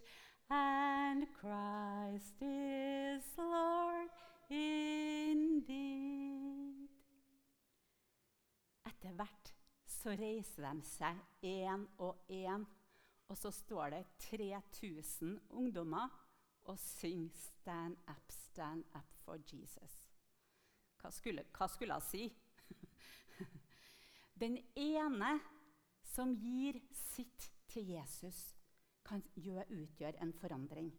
and 0.50 1.28
Christ 1.40 2.42
is 2.42 3.24
Lord 3.38 4.10
indeed. 4.50 5.70
Etter 8.86 9.14
hvert 9.18 9.54
så 9.86 10.16
reiser 10.18 10.66
de 10.66 10.82
seg 10.88 11.16
én 11.46 11.86
og 12.02 12.26
én, 12.30 12.66
og 13.30 13.38
så 13.38 13.52
står 13.54 13.90
det 13.94 14.04
3000 14.30 15.40
ungdommer 15.50 16.10
og 16.70 16.80
synger 16.80 17.30
'Stand 17.34 17.98
up, 18.10 18.32
stand 18.32 18.84
up 18.96 19.14
for 19.24 19.38
Jesus'. 19.54 20.10
Hva 21.02 21.12
skulle, 21.12 21.46
hva 21.58 21.68
skulle 21.68 21.94
jeg 21.94 22.02
si? 22.02 22.34
Den 24.42 24.58
ene 24.76 25.40
som 26.04 26.36
gir 26.36 26.80
sitt 26.94 27.52
til 27.68 27.88
Jesus, 27.88 28.59
kan 29.10 29.24
utgjøre 29.38 30.22
en 30.22 30.34
forandring. 30.34 30.92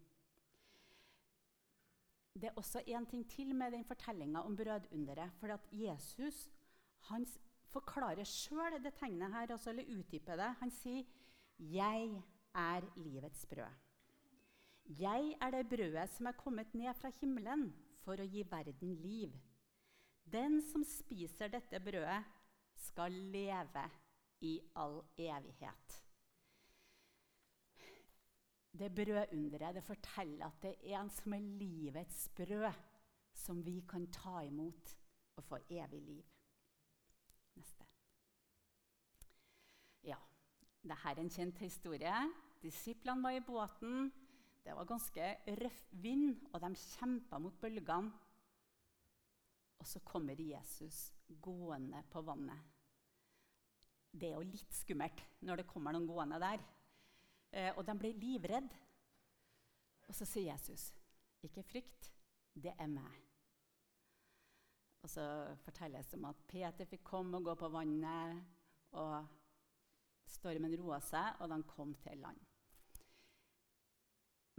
Det 2.35 2.49
er 2.49 2.57
også 2.57 2.83
en 2.87 3.07
ting 3.07 3.25
til 3.31 3.55
med 3.55 3.73
den 3.75 3.85
fortellinga 3.85 4.43
om 4.47 4.57
brødunderet. 4.57 5.33
For 5.41 5.53
at 5.55 5.69
Jesus 5.73 6.49
han 7.11 7.27
forklarer 7.73 8.27
sjøl 8.27 8.79
det 8.85 8.95
tegnet 8.99 9.33
her, 9.33 9.51
altså, 9.51 9.71
eller 9.71 9.99
utdyper 9.99 10.37
det. 10.37 10.55
Han 10.61 10.71
sier 10.71 11.05
'Jeg 11.59 12.23
er 12.55 12.81
livets 12.97 13.47
brød'. 13.47 13.79
Jeg 14.99 15.37
er 15.41 15.51
det 15.51 15.69
brødet 15.69 16.11
som 16.11 16.27
er 16.27 16.33
kommet 16.33 16.75
ned 16.75 16.95
fra 16.95 17.11
himmelen 17.21 17.73
for 18.03 18.19
å 18.19 18.27
gi 18.27 18.43
verden 18.51 18.95
liv. 18.95 19.33
Den 20.33 20.63
som 20.63 20.85
spiser 20.85 21.49
dette 21.49 21.81
brødet, 21.81 22.25
skal 22.77 23.13
leve 23.13 23.91
i 24.41 24.61
all 24.75 25.03
evighet. 25.19 26.10
Det 28.79 28.95
brødunderet 28.95 29.75
det 29.75 29.85
forteller 29.85 30.47
at 30.47 30.63
det 30.63 30.75
er 30.85 31.01
en 31.01 31.11
som 31.11 31.35
er 31.35 31.47
livets 31.61 32.29
brød, 32.37 32.73
som 33.33 33.65
vi 33.67 33.81
kan 33.89 34.07
ta 34.13 34.41
imot 34.47 34.97
og 35.37 35.45
få 35.45 35.59
evig 35.71 36.03
liv. 36.03 36.25
Neste. 37.55 37.85
Ja, 40.05 40.17
dette 40.83 40.99
er 41.05 41.21
en 41.21 41.31
kjent 41.31 41.59
historie. 41.59 42.17
Disiplene 42.63 43.23
var 43.23 43.37
i 43.37 43.45
båten. 43.45 44.13
Det 44.65 44.77
var 44.77 44.85
ganske 44.85 45.37
røff 45.47 45.85
vind, 45.91 46.37
og 46.53 46.61
de 46.61 46.75
kjempa 46.77 47.39
mot 47.39 47.61
bølgene. 47.61 48.13
Og 49.81 49.87
så 49.87 50.01
kommer 50.05 50.37
Jesus 50.37 51.13
gående 51.41 52.03
på 52.11 52.21
vannet. 52.21 52.61
Det 54.13 54.29
er 54.29 54.37
jo 54.37 54.51
litt 54.51 54.75
skummelt 54.75 55.23
når 55.47 55.63
det 55.63 55.71
kommer 55.71 55.95
noen 55.95 56.09
gående 56.09 56.41
der. 56.43 56.61
Eh, 57.53 57.73
og 57.77 57.87
de 57.87 57.97
blir 57.99 58.19
livredde. 58.19 58.79
Og 60.09 60.15
så 60.15 60.25
sier 60.25 60.53
Jesus, 60.53 60.93
'Ikke 61.43 61.63
frykt, 61.63 62.13
det 62.55 62.75
er 62.79 62.87
meg'. 62.87 63.27
Og 65.03 65.11
så 65.11 65.57
fortelles 65.65 66.07
det 66.07 66.19
om 66.19 66.25
at 66.25 66.37
Peter 66.49 66.85
fikk 66.85 67.05
komme 67.05 67.37
og 67.37 67.45
gå 67.45 67.55
på 67.55 67.69
vannet, 67.69 68.45
og 68.93 69.27
stormen 70.27 70.77
roa 70.81 71.01
seg, 71.01 71.41
og 71.41 71.49
de 71.49 71.63
kom 71.63 71.95
til 71.95 72.19
land. 72.19 72.41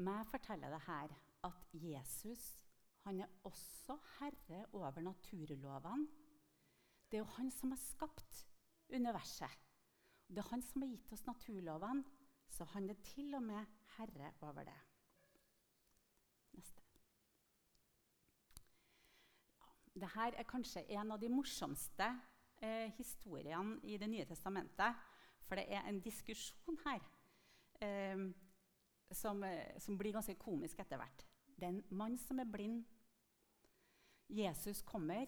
Meg 0.01 0.25
forteller 0.27 0.69
det 0.73 0.81
her 0.87 1.13
at 1.43 1.73
Jesus 1.73 2.57
han 3.05 3.19
er 3.19 3.29
også 3.43 3.97
herre 4.19 4.65
over 4.77 5.01
naturlovene. 5.01 6.07
Det 7.09 7.17
er 7.17 7.23
jo 7.23 7.35
han 7.37 7.51
som 7.51 7.73
har 7.73 7.81
skapt 7.81 8.45
universet. 8.93 9.57
Det 10.27 10.37
er 10.37 10.49
han 10.51 10.61
som 10.61 10.81
har 10.81 10.91
gitt 10.93 11.13
oss 11.13 11.25
naturlovene, 11.25 12.05
så 12.51 12.67
han 12.73 12.89
er 12.91 12.99
til 13.05 13.33
og 13.37 13.43
med 13.43 13.65
herre 13.97 14.33
over 14.41 14.65
det. 14.67 14.77
Neste. 16.57 16.83
Ja, 19.55 19.71
Dette 20.03 20.27
er 20.43 20.49
kanskje 20.49 20.85
en 20.91 21.15
av 21.15 21.21
de 21.21 21.31
morsomste 21.31 22.09
eh, 22.61 22.91
historiene 22.97 23.79
i 23.83 23.97
Det 23.97 24.09
nye 24.09 24.27
testamentet. 24.27 25.07
For 25.47 25.59
det 25.59 25.67
er 25.73 25.87
en 25.87 25.99
diskusjon 25.99 26.77
her 26.85 27.01
eh, 27.83 28.29
som, 29.11 29.43
eh, 29.43 29.79
som 29.79 29.97
blir 29.99 30.15
ganske 30.15 30.37
komisk 30.39 30.79
etter 30.79 30.99
hvert. 31.01 31.25
Det 31.55 31.67
er 31.67 31.73
en 31.75 31.83
mann 31.89 32.17
som 32.17 32.39
er 32.39 32.49
blind. 32.49 32.83
Jesus 34.31 34.81
kommer. 34.87 35.27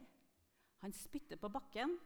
Han 0.79 0.93
spytter 0.95 1.39
på 1.39 1.49
bakken, 1.51 1.97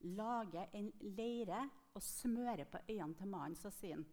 lager 0.00 0.68
en 0.76 0.90
leire 1.00 1.62
og 1.94 2.02
smører 2.02 2.64
på 2.64 2.80
øynene 2.88 3.16
til 3.16 3.28
mannen. 3.28 3.56
Så 3.56 3.70
sier 3.72 3.96
han, 3.96 4.04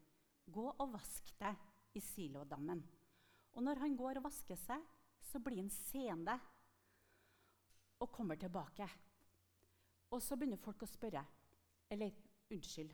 'Gå 0.50 0.66
og 0.72 0.94
vask 0.94 1.34
deg 1.40 1.56
i 1.96 2.02
Silodammen.' 2.02 2.88
Og 3.54 3.64
når 3.64 3.82
han 3.82 3.96
går 3.98 4.20
og 4.20 4.24
vasker 4.30 4.56
seg, 4.56 4.82
så 5.20 5.40
blir 5.40 5.62
han 5.62 5.70
seende 5.70 6.36
og 8.00 8.12
kommer 8.12 8.36
tilbake. 8.40 8.88
Og 10.14 10.22
så 10.24 10.38
begynner 10.38 10.62
folk 10.62 10.84
å 10.86 10.90
spørre. 10.90 11.24
Eller 11.90 12.14
unnskyld, 12.54 12.94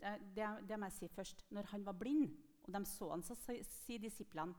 det, 0.00 0.12
det, 0.36 0.48
det 0.68 0.78
må 0.78 0.88
jeg 0.90 0.96
si 0.98 1.08
først. 1.12 1.44
Når 1.50 1.70
han 1.72 1.86
var 1.86 1.96
blind, 1.98 2.28
og 2.64 2.72
de 2.76 2.84
så 2.88 3.10
han, 3.10 3.24
så 3.24 3.36
sier 3.36 4.00
disiplene 4.00 4.54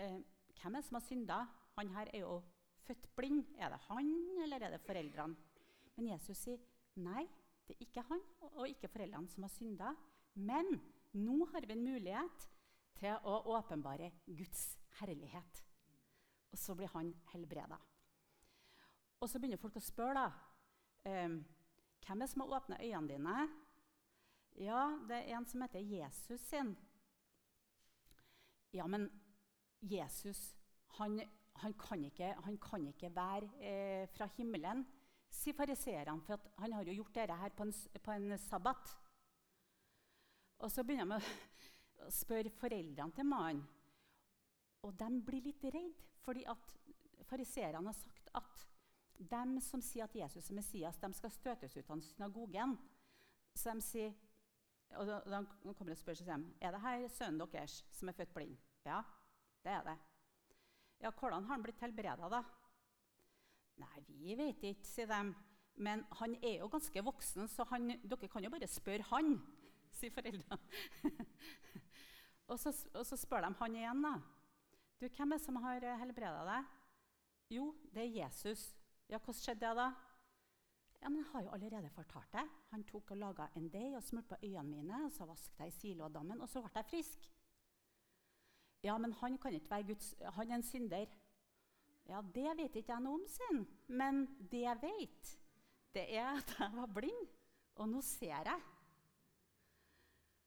eh, 0.00 0.20
Hvem 0.54 0.76
er 0.76 0.80
det 0.80 0.86
som 0.86 0.96
har 0.96 1.04
synda? 1.04 1.38
Han 1.76 1.90
her 1.96 2.10
er 2.14 2.22
jo 2.22 2.38
født 2.86 3.08
blind. 3.16 3.42
Er 3.58 3.74
det 3.74 3.80
han, 3.88 4.12
eller 4.44 4.62
er 4.62 4.76
det 4.76 4.84
foreldrene? 4.86 5.36
Men 5.96 6.10
Jesus 6.12 6.38
sier 6.46 6.62
nei, 7.02 7.24
det 7.66 7.74
er 7.74 7.86
ikke 7.86 8.04
han 8.08 8.22
og 8.52 8.68
ikke 8.68 8.90
foreldrene 8.92 9.30
som 9.32 9.44
har 9.46 9.52
synda. 9.52 9.90
Men 10.34 10.78
nå 11.14 11.44
har 11.52 11.66
vi 11.66 11.74
en 11.74 11.84
mulighet 11.84 12.48
til 12.98 13.26
å 13.26 13.40
åpenbare 13.56 14.10
Guds 14.26 14.78
herlighet. 15.00 15.64
Og 16.54 16.58
så 16.58 16.74
blir 16.78 16.90
han 16.94 17.12
helbreda. 17.32 17.78
Og 19.20 19.30
så 19.30 19.40
begynner 19.40 19.60
folk 19.60 19.78
å 19.78 19.82
spørre, 19.82 20.24
da. 20.24 20.30
Um, 21.04 21.38
hvem 22.04 22.20
er 22.20 22.26
det 22.26 22.32
som 22.32 22.44
har 22.44 22.56
åpna 22.58 22.80
øynene 22.80 23.10
dine? 23.10 23.36
Ja, 24.60 24.82
det 25.08 25.16
er 25.22 25.38
en 25.38 25.46
som 25.50 25.62
heter 25.64 25.82
Jesus 25.82 26.40
sin. 26.50 26.74
Ja, 28.74 28.86
men 28.86 29.08
Jesus, 29.80 30.56
han, 30.98 31.20
han, 31.62 31.74
kan, 31.78 32.04
ikke, 32.04 32.34
han 32.44 32.58
kan, 32.58 32.86
ikke, 32.86 33.10
være 33.14 33.48
eh, 33.60 34.08
fra 34.14 34.28
himmelen, 34.36 34.84
sier 35.30 35.56
fariseerne, 35.56 36.20
for 36.26 36.40
han 36.58 36.72
har 36.72 36.86
jo 36.86 36.98
gjort 37.00 37.14
dette 37.14 37.38
her 37.38 37.54
på 37.56 37.66
en, 37.66 37.74
på 38.02 38.14
en 38.14 38.38
sabbat. 38.38 38.94
Og 40.62 40.70
så 40.72 40.84
begynner 40.86 41.18
de 41.18 42.04
å 42.04 42.12
spørre 42.12 42.52
foreldrene 42.60 43.16
til 43.16 43.26
mannen. 43.28 43.64
Og 44.84 44.92
de 45.00 45.08
blir 45.24 45.44
litt 45.46 45.64
redde, 45.64 46.04
fordi 46.24 46.44
at 46.48 46.74
fariseerne 47.28 47.88
har 47.88 47.96
sagt 47.96 48.28
at 48.36 48.64
de 49.14 49.60
som 49.64 49.82
sier 49.84 50.04
at 50.04 50.16
Jesus 50.16 50.50
er 50.50 50.58
Messias, 50.58 50.98
de 51.00 51.10
skal 51.16 51.32
støtes 51.32 51.76
ut 51.76 51.90
av 51.90 52.02
synagogen. 52.04 52.74
Så 53.54 53.72
de 53.72 53.84
sier, 53.84 54.12
og 54.98 55.08
da, 55.08 55.40
kommer 55.72 55.92
det 55.92 55.98
og 55.98 56.02
spør 56.02 56.18
seg 56.18 56.32
er 56.34 56.74
det 56.74 56.82
her 56.82 57.06
sønnen 57.14 57.46
deres 57.52 57.80
som 57.94 58.10
er 58.10 58.18
født 58.18 58.34
blind. 58.34 58.58
Ja, 58.84 59.00
det 59.64 59.72
er 59.72 59.88
det. 59.88 59.96
Ja, 61.00 61.10
Hvordan 61.10 61.44
har 61.44 61.56
han 61.56 61.64
blitt 61.64 61.80
helbreda, 61.82 62.28
da? 62.30 62.42
Nei, 63.80 64.04
vi 64.06 64.36
vet 64.38 64.62
ikke, 64.62 64.86
sier 64.86 65.10
de. 65.10 65.34
Men 65.82 66.04
han 66.20 66.36
er 66.38 66.60
jo 66.60 66.68
ganske 66.70 67.02
voksen, 67.02 67.48
så 67.50 67.66
han, 67.72 67.96
dere 68.04 68.28
kan 68.30 68.44
jo 68.44 68.52
bare 68.52 68.68
spørre 68.70 69.06
han, 69.10 69.34
sier 69.98 70.14
foreldrene. 70.14 70.58
og, 72.50 72.56
så, 72.60 72.72
og, 72.94 73.04
så, 73.06 73.18
spør 73.20 73.46
de 73.46 73.52
han 73.60 73.76
igjen, 73.80 74.02
da. 74.04 74.14
Du, 75.00 75.06
hvem 75.08 75.34
er 75.34 75.38
det 75.38 75.44
som 75.44 75.60
har 75.64 75.86
helbreda 76.00 76.42
deg? 76.48 76.72
Jo, 77.54 77.68
det 77.94 78.06
er 78.06 78.18
Jesus. 78.22 78.72
Ja, 79.08 79.18
hvordan 79.18 79.40
skjedde 79.40 79.66
det, 79.66 79.76
da? 79.78 79.92
Ja, 81.02 81.10
men 81.10 81.20
Jeg 81.20 81.30
har 81.32 81.42
jo 81.42 81.50
allerede 81.52 81.90
fortalt 81.92 82.32
det. 82.32 82.44
Han 82.70 82.84
tok 82.88 83.10
og 83.12 83.16
laga 83.20 83.48
en 83.56 83.68
deig 83.68 83.96
og 83.96 84.02
smurte 84.02 84.28
på 84.28 84.36
øynene 84.42 84.70
mine. 84.70 85.04
og 85.04 85.12
Så 85.12 85.26
vasket 85.28 85.58
jeg 85.60 85.68
i 85.68 85.78
Siloadammen, 85.78 86.40
og 86.40 86.48
så 86.48 86.62
ble 86.62 86.70
jeg 86.74 86.90
frisk. 86.90 87.30
Ja, 88.84 88.96
men 88.98 89.12
han 89.12 89.38
kan 89.38 89.54
ikke 89.54 89.70
være 89.70 89.86
Guds 89.88 90.14
Han 90.20 90.50
er 90.50 90.54
en 90.54 90.62
synder. 90.62 91.06
Ja, 92.08 92.20
det 92.34 92.56
vet 92.56 92.76
ikke 92.76 92.92
jeg 92.92 93.04
noe 93.04 93.20
om, 93.20 93.26
sin. 93.28 93.66
Men 93.88 94.26
det 94.50 94.60
jeg 94.64 94.80
vet, 94.82 95.38
det 95.94 96.04
er 96.16 96.26
at 96.36 96.56
jeg 96.58 96.70
var 96.74 96.86
blind, 96.86 97.28
og 97.76 97.88
nå 97.88 98.00
ser 98.00 98.44
jeg. 98.44 98.60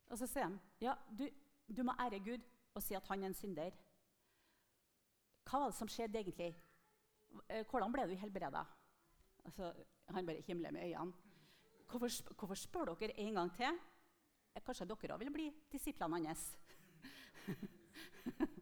Og 0.09 0.19
så 0.19 0.27
sier 0.29 0.47
han, 0.47 0.57
ja, 0.81 0.95
du, 1.11 1.25
du 1.67 1.83
må 1.83 1.95
ære 1.99 2.21
Gud 2.23 2.43
og 2.77 2.83
si 2.83 2.95
at 2.95 3.07
han 3.09 3.23
er 3.23 3.31
en 3.31 3.37
synder. 3.37 3.75
Hva 5.47 5.61
var 5.61 5.71
det 5.71 5.79
som 5.79 5.89
skjedde 5.91 6.19
egentlig? 6.21 6.51
Eh, 7.47 7.63
hvordan 7.69 7.93
ble 7.93 8.07
du 8.09 8.15
helbreda? 8.19 8.63
Altså, 9.47 9.71
han 10.11 10.27
bare 10.27 10.43
himler 10.47 10.71
med 10.75 10.87
øynene. 10.87 11.13
Hvorfor, 11.87 12.33
hvorfor 12.33 12.59
spør 12.59 12.93
dere 12.99 13.19
en 13.19 13.39
gang 13.39 13.53
til? 13.55 13.79
Eh, 14.55 14.63
kanskje 14.63 14.87
dere 14.89 15.15
òg 15.15 15.23
vil 15.23 15.33
bli 15.33 15.49
disiplene 15.71 16.23
hans? 16.27 16.47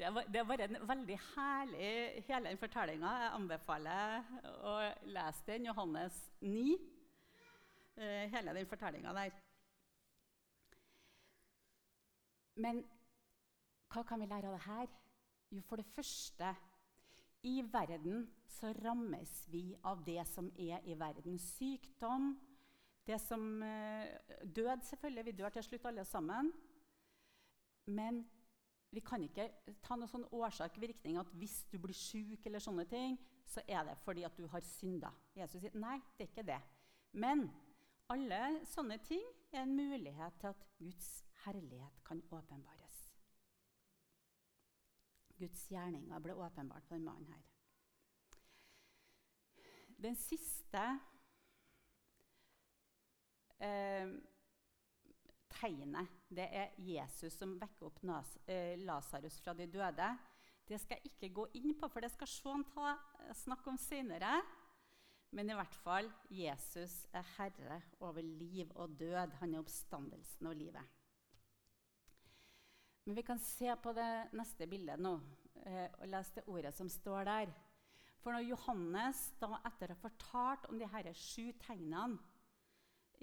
Det 0.00 0.08
var, 0.48 0.56
det 0.56 0.64
en 0.64 0.88
veldig 0.88 1.16
herlig 1.34 1.88
hele 2.24 2.48
den 2.48 2.56
fortellinga. 2.56 3.10
Jeg 3.20 3.32
anbefaler 3.36 4.30
å 4.64 4.76
lese 5.12 5.44
den, 5.44 5.66
Johannes 5.68 6.16
9. 6.40 6.78
Eh, 8.00 8.30
hele 8.32 8.54
den 8.54 8.66
fortellinga 8.66 9.12
der. 9.12 9.34
Men 12.56 12.80
hva 13.92 14.02
kan 14.08 14.22
vi 14.22 14.28
lære 14.30 14.48
av 14.48 14.56
det 14.56 14.64
her? 14.64 14.94
Jo, 15.50 15.60
for 15.68 15.76
det 15.76 15.84
første 15.84 16.54
I 17.42 17.60
verden 17.72 18.24
så 18.48 18.72
rammes 18.84 19.46
vi 19.52 19.74
av 19.84 20.00
det 20.06 20.24
som 20.28 20.48
er 20.56 20.80
i 20.88 20.96
verden. 20.96 21.38
Sykdom, 21.38 22.34
det 23.06 23.20
som 23.20 23.62
eh, 23.62 24.16
Død, 24.44 24.82
selvfølgelig. 24.88 25.24
Vi 25.24 25.32
dør 25.32 25.48
til 25.48 25.62
slutt, 25.62 25.86
alle 25.86 26.04
sammen. 26.04 26.52
Men 27.86 28.24
vi 28.90 29.00
kan 29.00 29.22
ikke 29.22 29.50
ta 29.82 29.96
noen 29.96 30.08
sånn 30.08 30.28
årsak-virkning 30.32 31.18
at 31.20 31.32
hvis 31.36 31.64
du 31.72 31.78
blir 31.78 31.96
syk, 31.96 32.46
eller 32.46 32.64
sånne 32.64 32.84
ting, 32.88 33.18
så 33.44 33.60
er 33.68 33.84
det 33.84 34.00
fordi 34.04 34.24
at 34.24 34.36
du 34.36 34.46
har 34.48 34.64
synda. 34.64 35.12
Jesus 35.36 35.60
sier 35.60 35.76
nei, 35.76 35.98
det 36.16 36.26
er 36.26 36.32
ikke 36.32 36.48
det. 36.48 36.60
Men 37.12 37.50
alle 38.10 38.40
sånne 38.68 38.98
ting 39.06 39.22
er 39.52 39.64
en 39.64 39.76
mulighet 39.76 40.38
til 40.40 40.50
at 40.50 40.66
Guds 40.78 41.10
herlighet 41.44 42.02
kan 42.06 42.22
åpenbares. 42.30 42.98
Guds 45.38 45.62
gjerninger 45.72 46.20
ble 46.20 46.34
åpenbart 46.36 46.88
på 46.88 46.96
denne 46.96 47.12
mannen 47.12 47.30
her. 47.32 47.46
Den 50.00 50.16
siste 50.16 50.82
eh, 53.60 54.12
tegnet 55.52 56.18
det 56.32 56.46
er 56.56 56.76
Jesus 56.80 57.36
som 57.36 57.58
vekker 57.60 57.88
opp 57.90 58.00
eh, 58.48 58.76
Lasarus 58.80 59.40
fra 59.44 59.54
de 59.56 59.68
døde. 59.68 60.10
Det 60.68 60.78
skal 60.80 61.00
jeg 61.00 61.12
ikke 61.12 61.34
gå 61.34 61.46
inn 61.58 61.74
på, 61.74 61.88
for 61.88 62.00
det 62.00 62.12
skal 62.12 62.30
Sean 62.30 62.64
eh, 62.64 63.34
snakk 63.34 63.66
om 63.66 63.78
senere. 63.80 64.40
Men 65.30 65.50
i 65.50 65.54
hvert 65.54 65.76
fall 65.84 66.08
Jesus 66.34 67.04
er 67.14 67.26
herre 67.36 67.80
over 68.02 68.22
liv 68.22 68.70
og 68.74 68.96
død. 68.98 69.36
Han 69.42 69.54
er 69.54 69.62
oppstandelsen 69.62 70.48
og 70.50 70.56
livet. 70.58 70.96
Men 73.06 73.16
vi 73.16 73.22
kan 73.26 73.38
se 73.42 73.70
på 73.82 73.92
det 73.96 74.10
neste 74.36 74.66
bildet 74.70 75.00
nå 75.00 75.14
eh, 75.64 75.86
og 76.00 76.08
lese 76.10 76.40
det 76.40 76.48
ordet 76.50 76.74
som 76.76 76.90
står 76.90 77.24
der. 77.30 77.52
For 78.20 78.34
når 78.36 78.50
Johannes, 78.50 79.22
da 79.40 79.54
etter 79.70 79.92
å 79.92 79.96
ha 79.96 80.02
fortalt 80.02 80.66
om 80.68 80.78
de 80.78 80.88
her 80.92 81.08
sju 81.16 81.54
tegnene 81.62 82.18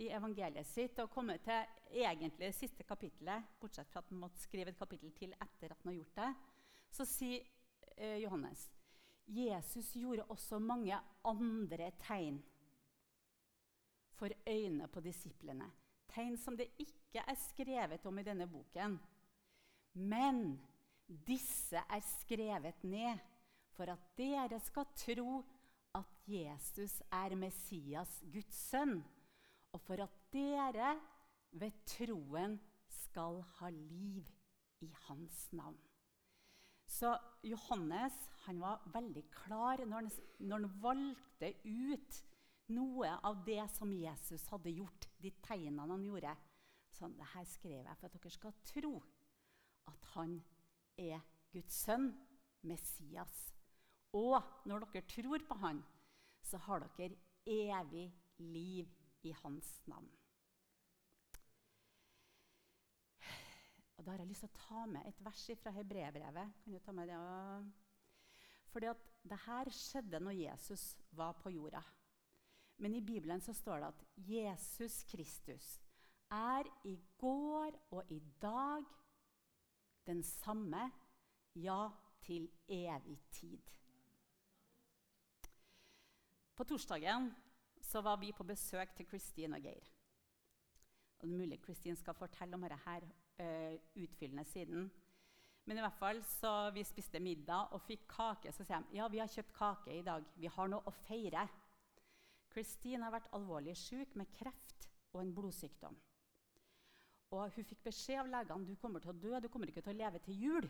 i 0.02 0.10
evangeliet 0.14 0.68
sitt 0.70 0.98
og 1.02 1.12
kommet 1.14 1.44
til 1.46 2.02
egentlig 2.04 2.48
det 2.48 2.56
siste 2.58 2.86
kapittelet, 2.88 3.54
bortsett 3.62 3.90
fra 3.92 4.02
at 4.02 4.10
han 4.14 4.22
måtte 4.22 4.42
skrive 4.42 4.74
et 4.74 4.80
kapittel 4.80 5.14
til 5.18 5.36
etter 5.36 5.74
at 5.74 5.84
han 5.84 5.92
har 5.92 6.00
gjort 6.00 6.20
det, 6.22 6.32
så 6.94 7.06
sier 7.10 7.46
eh, 7.98 8.18
Johannes 8.24 8.68
Jesus 9.28 9.92
gjorde 9.94 10.24
også 10.32 10.60
mange 10.60 10.98
andre 11.28 11.92
tegn 12.00 12.40
for 14.18 14.32
øynene 14.48 14.88
på 14.88 15.04
disiplene. 15.04 15.68
Tegn 16.08 16.38
som 16.40 16.58
det 16.58 16.70
ikke 16.80 17.22
er 17.28 17.36
skrevet 17.50 18.06
om 18.06 18.20
i 18.20 18.26
denne 18.26 18.48
boken. 18.50 18.98
Men 19.94 20.58
disse 21.08 21.78
er 21.78 22.02
skrevet 22.22 22.84
ned 22.84 23.20
for 23.76 23.92
at 23.92 24.10
dere 24.18 24.60
skal 24.64 24.88
tro 24.96 25.44
at 25.98 26.28
Jesus 26.28 27.02
er 27.12 27.36
Messias, 27.36 28.24
Guds 28.34 28.56
sønn 28.70 29.00
og 29.74 29.82
for 29.82 30.02
at 30.04 30.16
dere 30.34 30.96
ved 31.52 31.72
troen 31.86 32.58
skal 33.04 33.42
ha 33.60 33.70
liv 33.70 34.26
i 34.82 34.90
hans 35.08 35.48
navn. 35.54 35.87
Så 36.88 37.12
Johannes 37.44 38.16
han 38.46 38.62
var 38.64 38.84
veldig 38.94 39.26
klar 39.34 39.84
når 39.84 39.96
han, 40.00 40.12
når 40.40 40.64
han, 40.64 40.76
valgte 40.82 41.50
ut 41.68 42.20
noe 42.72 43.10
av 43.28 43.42
det 43.48 43.64
som 43.76 43.92
Jesus 43.92 44.48
hadde 44.52 44.72
gjort, 44.72 45.10
de 45.20 45.32
tegnene 45.44 45.88
han 45.92 46.06
gjorde. 46.08 46.34
Sånn, 46.96 47.16
det 47.20 47.28
her 47.34 47.46
skrev 47.48 47.84
jeg 47.84 48.00
for 48.00 48.08
at 48.08 48.16
dere 48.16 48.34
skal 48.34 48.56
tro 48.72 48.94
at 49.92 50.08
han 50.16 50.40
er 51.00 51.20
Guds 51.54 51.84
sønn, 51.86 52.10
Messias. 52.68 53.36
Og 54.16 54.40
når 54.68 54.88
dere 54.88 55.08
tror 55.12 55.44
på 55.48 55.60
han, 55.62 55.84
så 56.44 56.60
har 56.66 56.88
dere 56.98 57.20
evig 57.48 58.08
liv 58.40 58.88
i 59.28 59.36
hans 59.44 59.70
navn. 59.92 60.08
Og 63.98 64.06
Da 64.06 64.12
har 64.12 64.22
jeg 64.22 64.30
lyst 64.30 64.46
til 64.46 64.52
å 64.52 64.60
ta 64.62 64.86
med 64.86 65.08
et 65.10 65.22
vers 65.26 65.44
fra 65.62 65.74
hebreerbrevet. 65.74 66.58
Kan 66.64 66.74
du 66.74 66.80
ta 66.80 66.94
med 66.94 67.10
det? 67.10 67.22
Fordi 68.70 68.90
at 68.92 69.06
det 69.28 69.40
her 69.48 69.72
skjedde 69.74 70.20
når 70.22 70.38
Jesus 70.38 70.96
var 71.18 71.34
på 71.42 71.50
jorda. 71.50 71.82
Men 72.78 72.94
i 72.94 73.02
Bibelen 73.02 73.42
så 73.42 73.54
står 73.58 73.82
det 73.82 73.88
at 73.88 74.04
Jesus 74.30 75.02
Kristus 75.10 75.80
er 76.30 76.68
i 76.86 76.98
går 77.18 77.74
og 77.96 78.12
i 78.14 78.20
dag 78.42 78.86
den 80.08 80.22
samme, 80.24 80.92
ja, 81.56 81.90
til 82.22 82.50
evig 82.70 83.18
tid. 83.32 83.72
På 86.56 86.64
torsdagen 86.64 87.32
så 87.82 88.02
var 88.02 88.18
vi 88.18 88.32
på 88.32 88.44
besøk 88.44 88.96
til 88.96 89.08
Christine 89.08 89.58
og 89.58 89.64
Geir. 89.64 89.90
Og 91.20 91.28
det 91.28 91.34
er 91.34 91.40
mulig 91.40 91.60
Christine 91.64 91.98
skal 91.98 92.14
fortelle 92.14 92.56
om 92.56 92.62
dette 92.62 92.80
her, 92.86 93.08
uh, 93.42 93.76
utfyllende 93.96 94.46
siden. 94.48 94.90
Men 95.68 95.80
i 95.80 95.84
hvert 95.84 96.00
fall 96.00 96.20
så 96.24 96.52
vi 96.76 96.86
spiste 96.88 97.20
middag 97.20 97.74
og 97.76 97.84
fikk 97.84 98.06
kake. 98.14 98.54
Så 98.56 98.64
sier 98.64 98.86
de 98.88 99.00
ja, 99.00 99.08
vi 99.12 99.20
har 99.20 99.32
kjøpt 99.32 99.56
kake 99.58 99.98
i 99.98 100.04
dag. 100.06 100.26
Vi 100.40 100.52
har 100.52 100.72
noe 100.72 100.88
å 100.88 100.96
feire. 101.04 101.44
Christine 102.54 103.04
har 103.04 103.14
vært 103.14 103.34
alvorlig 103.36 103.76
syk 103.78 104.16
med 104.18 104.32
kreft 104.38 104.88
og 105.12 105.22
en 105.22 105.34
blodsykdom. 105.36 105.98
Og 107.36 107.56
hun 107.58 107.68
fikk 107.68 107.84
beskjed 107.84 108.22
av 108.22 108.32
legene 108.32 108.70
du 108.70 108.78
kommer 108.80 109.04
til 109.04 109.12
å 109.12 109.20
dø, 109.20 109.34
du 109.44 109.50
kommer 109.52 109.68
ikke 109.68 109.84
til 109.84 109.98
å 109.98 110.00
leve 110.00 110.22
til 110.24 110.44
jul 110.46 110.70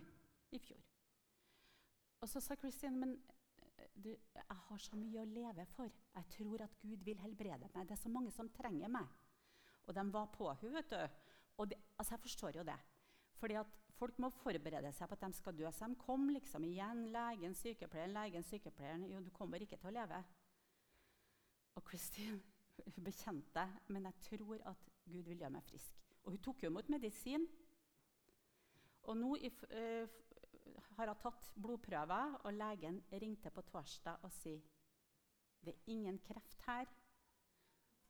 i 0.57 0.59
fjor. 0.59 0.81
Og 2.17 2.31
så 2.31 2.41
sa 2.41 2.57
Christine 2.57 2.97
men 2.97 3.13
du, 3.93 4.09
jeg 4.09 4.57
har 4.69 4.81
så 4.81 4.97
mye 4.97 5.21
å 5.21 5.29
leve 5.29 5.65
for. 5.75 5.93
Jeg 6.15 6.29
tror 6.33 6.63
at 6.65 6.77
Gud 6.81 7.05
vil 7.05 7.21
helbrede 7.21 7.69
meg. 7.73 7.85
Det 7.85 7.93
er 7.95 8.01
så 8.01 8.11
mange 8.13 8.33
som 8.33 8.49
trenger 8.53 8.89
meg. 8.91 9.09
Og 9.87 9.95
de 9.95 10.03
var 10.11 10.29
på 10.33 10.49
henne, 10.49 10.81
vet 10.81 10.93
du. 10.93 11.26
Og 11.57 11.69
det, 11.69 11.77
altså 11.97 12.15
jeg 12.15 12.25
forstår 12.25 12.59
jo 12.59 12.65
det. 12.67 12.77
Fordi 13.37 13.57
at 13.59 13.77
folk 13.97 14.19
må 14.21 14.29
forberede 14.29 14.91
seg 14.93 15.09
på 15.09 15.17
at 15.17 15.25
de 15.25 15.37
skal 15.37 15.57
dø. 15.57 15.71
Så 15.71 15.87
de 15.89 15.97
kom 16.01 16.29
liksom 16.29 16.65
igjen. 16.65 17.07
Legen, 17.13 17.55
sykepleieren, 17.57 18.13
legen, 18.13 18.45
sykepleieren. 18.45 19.07
Jo, 19.11 19.21
du 19.25 19.31
kommer 19.33 19.61
ikke 19.61 19.77
til 19.77 19.91
å 19.91 19.97
leve. 19.97 20.21
Og 21.77 21.85
Christine 21.89 22.39
hun 22.85 23.07
bekjente 23.07 23.63
men 23.93 24.05
jeg 24.05 24.23
tror 24.27 24.61
at 24.69 24.89
Gud 25.07 25.23
vil 25.25 25.39
gjøre 25.39 25.55
meg 25.55 25.65
frisk. 25.65 25.97
Og 26.25 26.35
hun 26.35 26.41
tok 26.43 26.63
jo 26.63 26.71
imot 26.71 26.89
medisin. 26.91 27.47
Og 29.07 29.17
nå 29.17 29.35
i, 29.39 29.49
uh, 29.71 30.07
har 30.97 31.11
hun 31.13 31.21
tatt 31.21 31.51
blodprøver, 31.55 32.35
og 32.43 32.57
legen 32.57 32.99
ringte 33.21 33.53
på 33.53 33.63
torsdag 33.69 34.25
og 34.27 34.33
sier 34.35 34.59
det 35.63 35.73
er 35.73 35.93
ingen 35.93 36.19
kreft 36.23 36.61
her. 36.67 36.89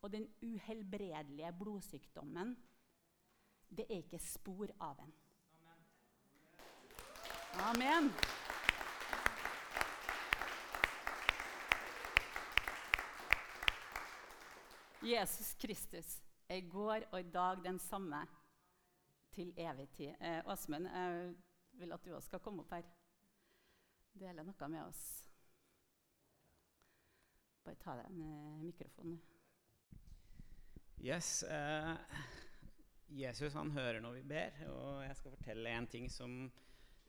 Og 0.02 0.12
den 0.14 0.28
uhelbredelige 0.44 1.54
blodsykdommen, 1.58 2.56
det 3.70 3.86
er 3.90 4.02
ikke 4.02 4.20
spor 4.20 4.72
av 4.80 5.00
en. 5.04 5.14
Amen. 7.68 8.12
Jesus 15.04 15.54
Kristus 15.54 16.22
er 16.50 16.56
i 16.56 16.70
går 16.70 17.08
og 17.12 17.20
i 17.20 17.30
dag 17.32 17.64
den 17.64 17.80
samme 17.80 18.28
til 19.32 19.54
evig 19.58 19.90
tid. 19.90 20.16
Eh, 20.22 20.42
Åsmund, 20.46 20.88
jeg 20.88 21.36
vil 21.72 21.92
at 21.92 22.06
du 22.06 22.16
også 22.16 22.28
skal 22.28 22.40
komme 22.40 22.62
opp 22.62 22.72
her. 22.74 22.84
Dele 24.18 24.44
noe 24.44 24.70
med 24.70 24.82
oss. 24.82 25.04
Bare 27.64 27.78
ta 27.84 27.98
deg 28.00 28.10
en 28.10 28.22
uh, 28.24 28.64
mikrofon. 28.64 29.18
Yes. 31.04 31.44
Eh, 31.44 31.96
Jesus 33.08 33.56
han 33.56 33.72
hører 33.72 34.02
når 34.04 34.18
vi 34.18 34.24
ber, 34.28 34.56
og 34.74 35.04
jeg 35.06 35.16
skal 35.16 35.36
fortelle 35.38 35.72
en 35.72 35.88
ting 35.88 36.10
som 36.12 36.34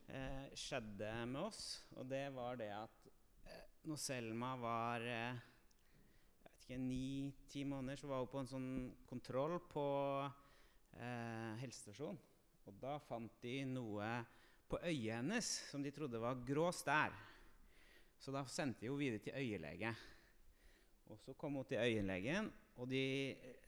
eh, 0.07 0.47
skjedde 0.55 1.11
med 1.27 1.41
oss. 1.43 1.63
Og 1.99 2.07
det 2.11 2.29
var 2.35 2.59
det 2.61 2.71
at 2.77 3.09
eh, 3.49 3.65
når 3.89 3.99
Selma 3.99 4.53
var 4.63 5.03
eh, 5.03 5.41
ni-ti 6.77 7.65
måneder, 7.65 7.99
så 7.99 8.11
var 8.11 8.23
hun 8.23 8.31
på 8.31 8.43
en 8.43 8.51
sånn 8.51 8.71
kontroll 9.09 9.57
på 9.71 9.87
eh, 11.01 11.59
helsestasjonen. 11.65 12.21
Og 12.69 12.77
da 12.83 12.99
fant 13.01 13.41
de 13.43 13.63
noe 13.65 14.09
på 14.69 14.79
øyet 14.85 15.17
hennes 15.17 15.47
som 15.71 15.83
de 15.83 15.93
trodde 15.95 16.21
var 16.21 16.45
grå 16.47 16.69
stær. 16.77 17.15
Så 18.21 18.35
da 18.35 18.45
sendte 18.51 18.85
de 18.85 18.91
henne 18.91 19.01
videre 19.01 19.25
til 19.25 19.39
øyelege. 19.39 19.95
Og 21.09 21.19
så 21.23 21.33
kom 21.39 21.57
hun 21.57 21.65
til 21.67 21.81
øyelegen, 21.81 22.51
og 22.77 22.91
de 22.91 23.03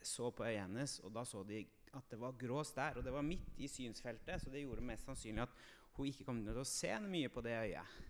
så 0.05 0.29
på 0.31 0.45
øyet 0.45 0.67
hennes, 0.67 0.99
og 1.01 1.15
da 1.17 1.25
så 1.25 1.41
de 1.49 1.63
at 1.97 2.13
det 2.13 2.19
var 2.21 2.39
grå 2.39 2.63
stær. 2.67 2.99
Og 2.99 3.05
det 3.05 3.15
var 3.15 3.27
midt 3.27 3.59
i 3.59 3.69
synsfeltet, 3.71 4.43
så 4.43 4.53
det 4.53 4.63
gjorde 4.65 4.85
mest 4.87 5.09
sannsynlig 5.09 5.45
at 5.47 5.61
hun 5.97 6.09
ikke 6.11 6.27
kom 6.29 6.41
til 6.47 6.61
å 6.61 6.67
se 6.69 6.93
mye 7.05 7.31
på 7.33 7.43
det 7.45 7.57
øyet. 7.59 8.01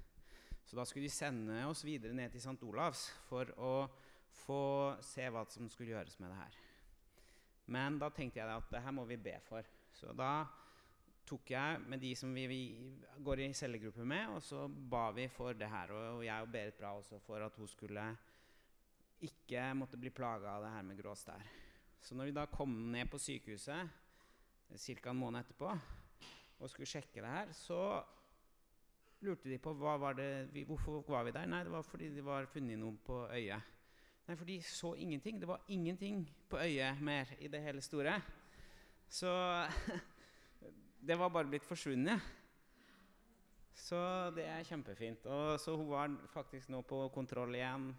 Så 0.64 0.79
da 0.79 0.85
skulle 0.87 1.09
de 1.09 1.12
sende 1.12 1.64
oss 1.66 1.83
videre 1.83 2.14
ned 2.14 2.31
til 2.31 2.43
St. 2.43 2.61
Olavs 2.69 3.09
for 3.27 3.51
å 3.59 3.75
få 4.45 4.62
se 5.03 5.27
hva 5.33 5.43
som 5.51 5.69
skulle 5.73 5.97
gjøres 5.97 6.21
med 6.23 6.31
det 6.31 6.38
her. 6.38 6.59
Men 7.71 7.99
da 7.99 8.11
tenkte 8.14 8.40
jeg 8.40 8.51
at 8.51 8.71
det 8.71 8.83
her 8.85 8.95
må 8.95 9.07
vi 9.09 9.19
be 9.19 9.37
for. 9.47 9.66
Så 9.95 10.14
da 10.16 10.45
tok 11.27 11.51
jeg 11.53 11.83
med 11.87 12.03
de 12.03 12.11
som 12.19 12.33
vi, 12.35 12.47
vi 12.51 12.62
går 13.23 13.45
i 13.45 13.51
cellegruppe 13.55 14.07
med, 14.07 14.35
og 14.35 14.43
så 14.43 14.64
ba 14.69 15.09
vi 15.14 15.29
for 15.31 15.59
det 15.59 15.71
her. 15.71 15.93
Og, 15.95 16.25
jeg 16.27 16.47
og 16.47 16.53
Berit 16.55 16.79
Bra 16.79 16.93
også 16.99 17.21
for 17.23 17.43
at 17.47 17.59
hun 17.59 17.71
skulle 17.71 18.07
ikke 19.27 19.73
måtte 19.77 20.01
bli 20.01 20.11
plaga 20.14 20.57
av 20.57 20.64
det 20.64 20.73
her 20.75 20.87
med 20.87 20.99
grå 20.99 21.14
stær. 21.19 21.45
Så 22.00 22.14
når 22.14 22.30
vi 22.30 22.36
da 22.36 22.46
kom 22.48 22.70
ned 22.92 23.10
på 23.10 23.18
sykehuset 23.18 23.88
ca. 24.70 25.10
en 25.10 25.16
måned 25.16 25.40
etterpå 25.40 25.72
og 26.60 26.70
skulle 26.70 26.88
sjekke 26.88 27.20
det 27.20 27.28
her, 27.30 27.52
så 27.52 28.02
lurte 29.20 29.48
de 29.48 29.58
på 29.58 29.72
var 29.72 30.12
det, 30.12 30.64
hvorfor 30.66 31.04
var 31.08 31.24
vi 31.24 31.30
der. 31.30 31.46
Nei, 31.46 31.64
det 31.64 31.72
var 31.72 31.82
fordi 31.82 32.08
det 32.14 32.24
var 32.24 32.48
funnet 32.48 32.78
noe 32.78 32.96
på 33.04 33.26
øyet. 33.28 33.76
Nei, 34.28 34.36
for 34.36 34.44
de 34.44 34.60
så 34.62 34.94
ingenting. 34.94 35.40
Det 35.40 35.48
var 35.48 35.64
ingenting 35.68 36.24
på 36.48 36.60
øyet 36.60 37.00
mer 37.00 37.32
i 37.40 37.48
det 37.48 37.62
hele 37.62 37.80
store. 37.80 38.20
Så 39.08 39.32
det 41.08 41.18
var 41.18 41.28
bare 41.28 41.48
blitt 41.48 41.64
forsvunnet. 41.64 42.20
Så 43.74 44.30
det 44.36 44.44
er 44.46 44.62
kjempefint. 44.62 45.26
Og 45.26 45.60
så 45.60 45.76
hun 45.76 45.90
var 45.90 46.16
faktisk 46.32 46.68
nå 46.68 46.82
på 46.82 47.08
kontroll 47.14 47.54
igjen. 47.54 47.90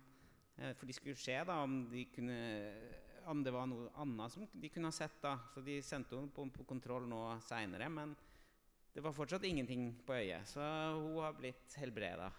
Eh, 0.57 0.75
for 0.75 0.85
de 0.85 0.93
skulle 0.93 1.15
se 1.15 1.35
da 1.47 1.57
om, 1.63 1.89
de 1.91 2.05
kunne, 2.15 2.39
om 3.25 3.43
det 3.43 3.51
var 3.53 3.67
noe 3.69 3.89
annet 4.01 4.33
som 4.33 4.47
de 4.51 4.69
kunne 4.69 4.89
ha 4.89 4.95
sett. 4.95 5.21
da. 5.21 5.37
Så 5.53 5.61
de 5.61 5.81
sendte 5.83 6.15
henne 6.15 6.31
på, 6.33 6.45
på 6.49 6.65
kontroll 6.67 7.07
nå 7.09 7.21
seinere. 7.45 7.89
Men 7.89 8.15
det 8.93 9.03
var 9.03 9.15
fortsatt 9.15 9.43
ingenting 9.43 9.91
på 10.05 10.13
øyet. 10.13 10.47
Så 10.47 10.61
hun 10.61 11.21
har 11.23 11.33
blitt 11.37 11.77
helbreda. 11.79 12.31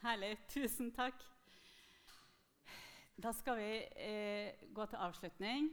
Herlig. 0.00 0.36
Tusen 0.48 0.92
takk. 0.96 1.26
Da 3.20 3.32
skal 3.36 3.58
vi 3.58 3.72
eh, 4.00 4.66
gå 4.72 4.86
til 4.86 4.96
avslutning. 4.96 5.68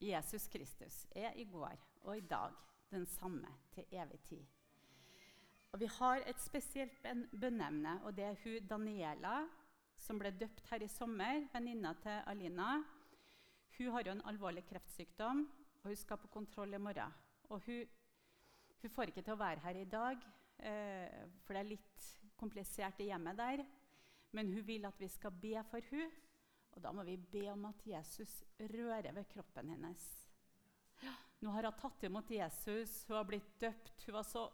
Jesus 0.00 0.48
Kristus 0.48 1.06
er 1.12 1.36
i 1.36 1.44
går 1.44 1.76
og 2.00 2.16
i 2.16 2.24
dag 2.24 2.54
den 2.90 3.06
samme 3.06 3.48
til 3.74 3.84
evig 3.92 4.20
tid. 4.24 4.59
Og 5.70 5.80
Vi 5.80 5.86
har 5.86 6.24
et 6.26 6.40
spesielt 6.42 6.96
bønneemne, 7.30 8.00
og 8.04 8.16
det 8.16 8.24
er 8.26 8.38
hun 8.42 8.66
Daniela, 8.66 9.44
som 10.00 10.18
ble 10.18 10.32
døpt 10.34 10.66
her 10.70 10.82
i 10.82 10.88
sommer, 10.90 11.44
venninna 11.52 11.92
til 12.02 12.22
Alina. 12.26 12.72
Hun 13.76 13.92
har 13.94 14.06
jo 14.06 14.14
en 14.16 14.24
alvorlig 14.26 14.64
kreftsykdom, 14.66 15.44
og 15.82 15.86
hun 15.92 15.96
skal 15.96 16.18
på 16.18 16.30
kontroll 16.32 16.74
i 16.74 16.80
morgen. 16.82 17.14
Og 17.50 17.62
hun, 17.66 17.84
hun 18.82 18.94
får 18.96 19.12
ikke 19.12 19.22
til 19.22 19.36
å 19.36 19.42
være 19.44 19.62
her 19.62 19.78
i 19.78 19.86
dag, 19.92 20.24
eh, 20.58 21.20
for 21.44 21.54
det 21.54 21.62
er 21.62 21.70
litt 21.70 22.08
komplisert 22.40 22.98
i 23.00 23.10
hjemmet 23.12 23.38
der. 23.38 23.62
Men 24.34 24.50
hun 24.50 24.66
vil 24.66 24.86
at 24.86 24.98
vi 24.98 25.08
skal 25.08 25.38
be 25.38 25.54
for 25.70 25.86
hun, 25.92 26.10
og 26.74 26.82
da 26.82 26.92
må 26.94 27.04
vi 27.06 27.16
be 27.16 27.46
om 27.52 27.68
at 27.70 27.86
Jesus 27.86 28.40
rører 28.58 29.12
ved 29.14 29.30
kroppen 29.30 29.70
hennes. 29.70 30.02
Nå 31.40 31.54
har 31.54 31.70
hun 31.70 31.78
tatt 31.78 32.04
imot 32.04 32.30
Jesus, 32.34 33.04
hun 33.06 33.16
har 33.20 33.28
blitt 33.28 33.54
døpt. 33.62 34.02
Hun 34.06 34.18
var 34.18 34.26
så 34.26 34.48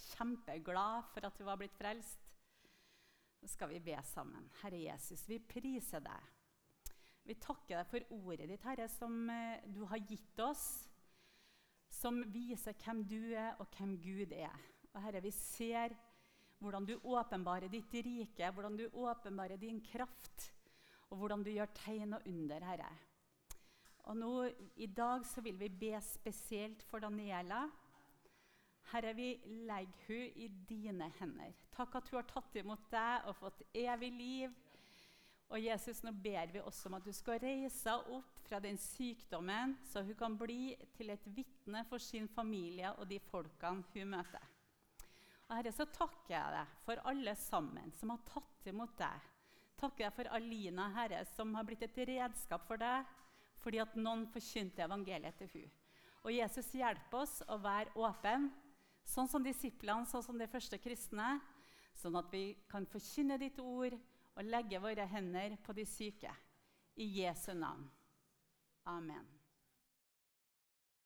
kjempeglad 0.00 1.10
for 1.12 1.26
at 1.26 1.38
hun 1.38 1.48
var 1.48 1.58
blitt 1.60 1.76
frelst. 1.78 2.20
Nå 3.42 3.50
skal 3.50 3.74
vi 3.74 3.82
be 3.84 3.98
sammen. 4.08 4.48
Herre 4.62 4.80
Jesus, 4.86 5.26
vi 5.28 5.38
priser 5.38 6.02
deg. 6.04 6.30
Vi 7.24 7.36
takker 7.40 7.78
deg 7.78 7.88
for 7.88 8.16
ordet 8.18 8.48
ditt, 8.50 8.64
Herre, 8.64 8.88
som 8.92 9.28
eh, 9.32 9.62
du 9.72 9.84
har 9.88 10.02
gitt 10.04 10.40
oss. 10.44 10.64
Som 11.94 12.22
viser 12.32 12.76
hvem 12.82 13.04
du 13.08 13.20
er, 13.32 13.54
og 13.62 13.68
hvem 13.76 13.94
Gud 14.02 14.32
er. 14.34 14.56
Og 14.92 15.00
Herre, 15.04 15.22
vi 15.24 15.32
ser 15.34 15.94
hvordan 16.60 16.86
du 16.88 16.94
åpenbarer 16.96 17.68
ditt 17.72 17.92
rike, 18.04 18.50
hvordan 18.50 18.76
du 18.76 18.86
åpenbarer 18.88 19.60
din 19.60 19.80
kraft, 19.84 20.50
og 21.10 21.20
hvordan 21.20 21.44
du 21.44 21.52
gjør 21.52 21.72
tegn 21.76 22.16
og 22.16 22.28
under, 22.28 22.64
Herre. 22.64 22.90
Og 24.08 24.16
nå, 24.20 24.32
I 24.76 24.88
dag 24.92 25.24
så 25.28 25.40
vil 25.44 25.56
vi 25.60 25.68
be 25.68 26.00
spesielt 26.04 26.82
for 26.88 27.00
Daniela. 27.04 27.66
Herre, 28.92 29.14
vi 29.16 29.30
legger 29.66 30.06
hun 30.08 30.38
i 30.44 30.48
dine 30.68 31.08
hender. 31.18 31.54
Takk 31.74 31.96
at 31.98 32.10
hun 32.10 32.20
har 32.20 32.28
tatt 32.30 32.56
imot 32.60 32.86
deg 32.92 33.28
og 33.30 33.38
fått 33.40 33.64
evig 33.74 34.10
liv. 34.14 34.54
Og 35.52 35.60
Jesus, 35.60 36.02
nå 36.04 36.12
ber 36.24 36.52
vi 36.52 36.62
også 36.62 36.88
om 36.88 36.96
at 36.98 37.06
du 37.06 37.12
skal 37.14 37.40
reise 37.42 37.90
henne 37.90 38.18
opp 38.18 38.30
fra 38.44 38.58
den 38.60 38.76
sykdommen, 38.80 39.76
så 39.88 40.02
hun 40.04 40.16
kan 40.18 40.34
bli 40.36 40.74
til 40.96 41.12
et 41.14 41.24
vitne 41.32 41.80
for 41.88 42.02
sin 42.02 42.26
familie 42.28 42.90
og 42.98 43.08
de 43.08 43.20
folkene 43.30 43.86
hun 43.94 44.10
møter. 44.16 44.50
Og 45.48 45.54
Herre, 45.56 45.72
så 45.76 45.86
takker 45.92 46.34
jeg 46.34 46.56
deg 46.56 46.74
for 46.84 47.00
alle 47.08 47.34
sammen 47.40 47.92
som 47.98 48.12
har 48.12 48.24
tatt 48.28 48.68
imot 48.68 48.96
deg. 49.00 49.30
Takker 49.80 50.06
deg 50.06 50.16
for 50.16 50.32
Alina, 50.36 50.88
Herre, 50.96 51.24
som 51.34 51.52
har 51.56 51.66
blitt 51.68 51.84
et 51.84 52.02
redskap 52.08 52.66
for 52.68 52.80
deg 52.80 53.04
fordi 53.64 53.80
at 53.80 53.94
noen 53.96 54.26
forkynte 54.28 54.84
evangeliet 54.84 55.38
til 55.40 55.48
hun. 55.54 55.70
Og 56.24 56.32
Jesus, 56.32 56.68
hjelp 56.76 57.14
oss 57.16 57.38
å 57.48 57.56
være 57.60 57.94
åpne, 57.96 58.50
sånn 59.04 59.28
som 59.30 59.44
disiplene, 59.44 60.08
sånn 60.08 60.24
som 60.24 60.38
de 60.38 60.48
første 60.50 60.78
kristne, 60.82 61.38
sånn 61.94 62.16
at 62.18 62.32
vi 62.32 62.54
kan 62.70 62.86
forkynne 62.90 63.38
ditt 63.40 63.60
ord 63.62 63.96
og 64.34 64.48
legge 64.48 64.80
våre 64.82 65.06
hender 65.10 65.56
på 65.62 65.76
de 65.76 65.86
syke. 65.86 66.32
I 66.94 67.06
Jesu 67.20 67.50
navn. 67.58 67.88
Amen. 68.86 69.33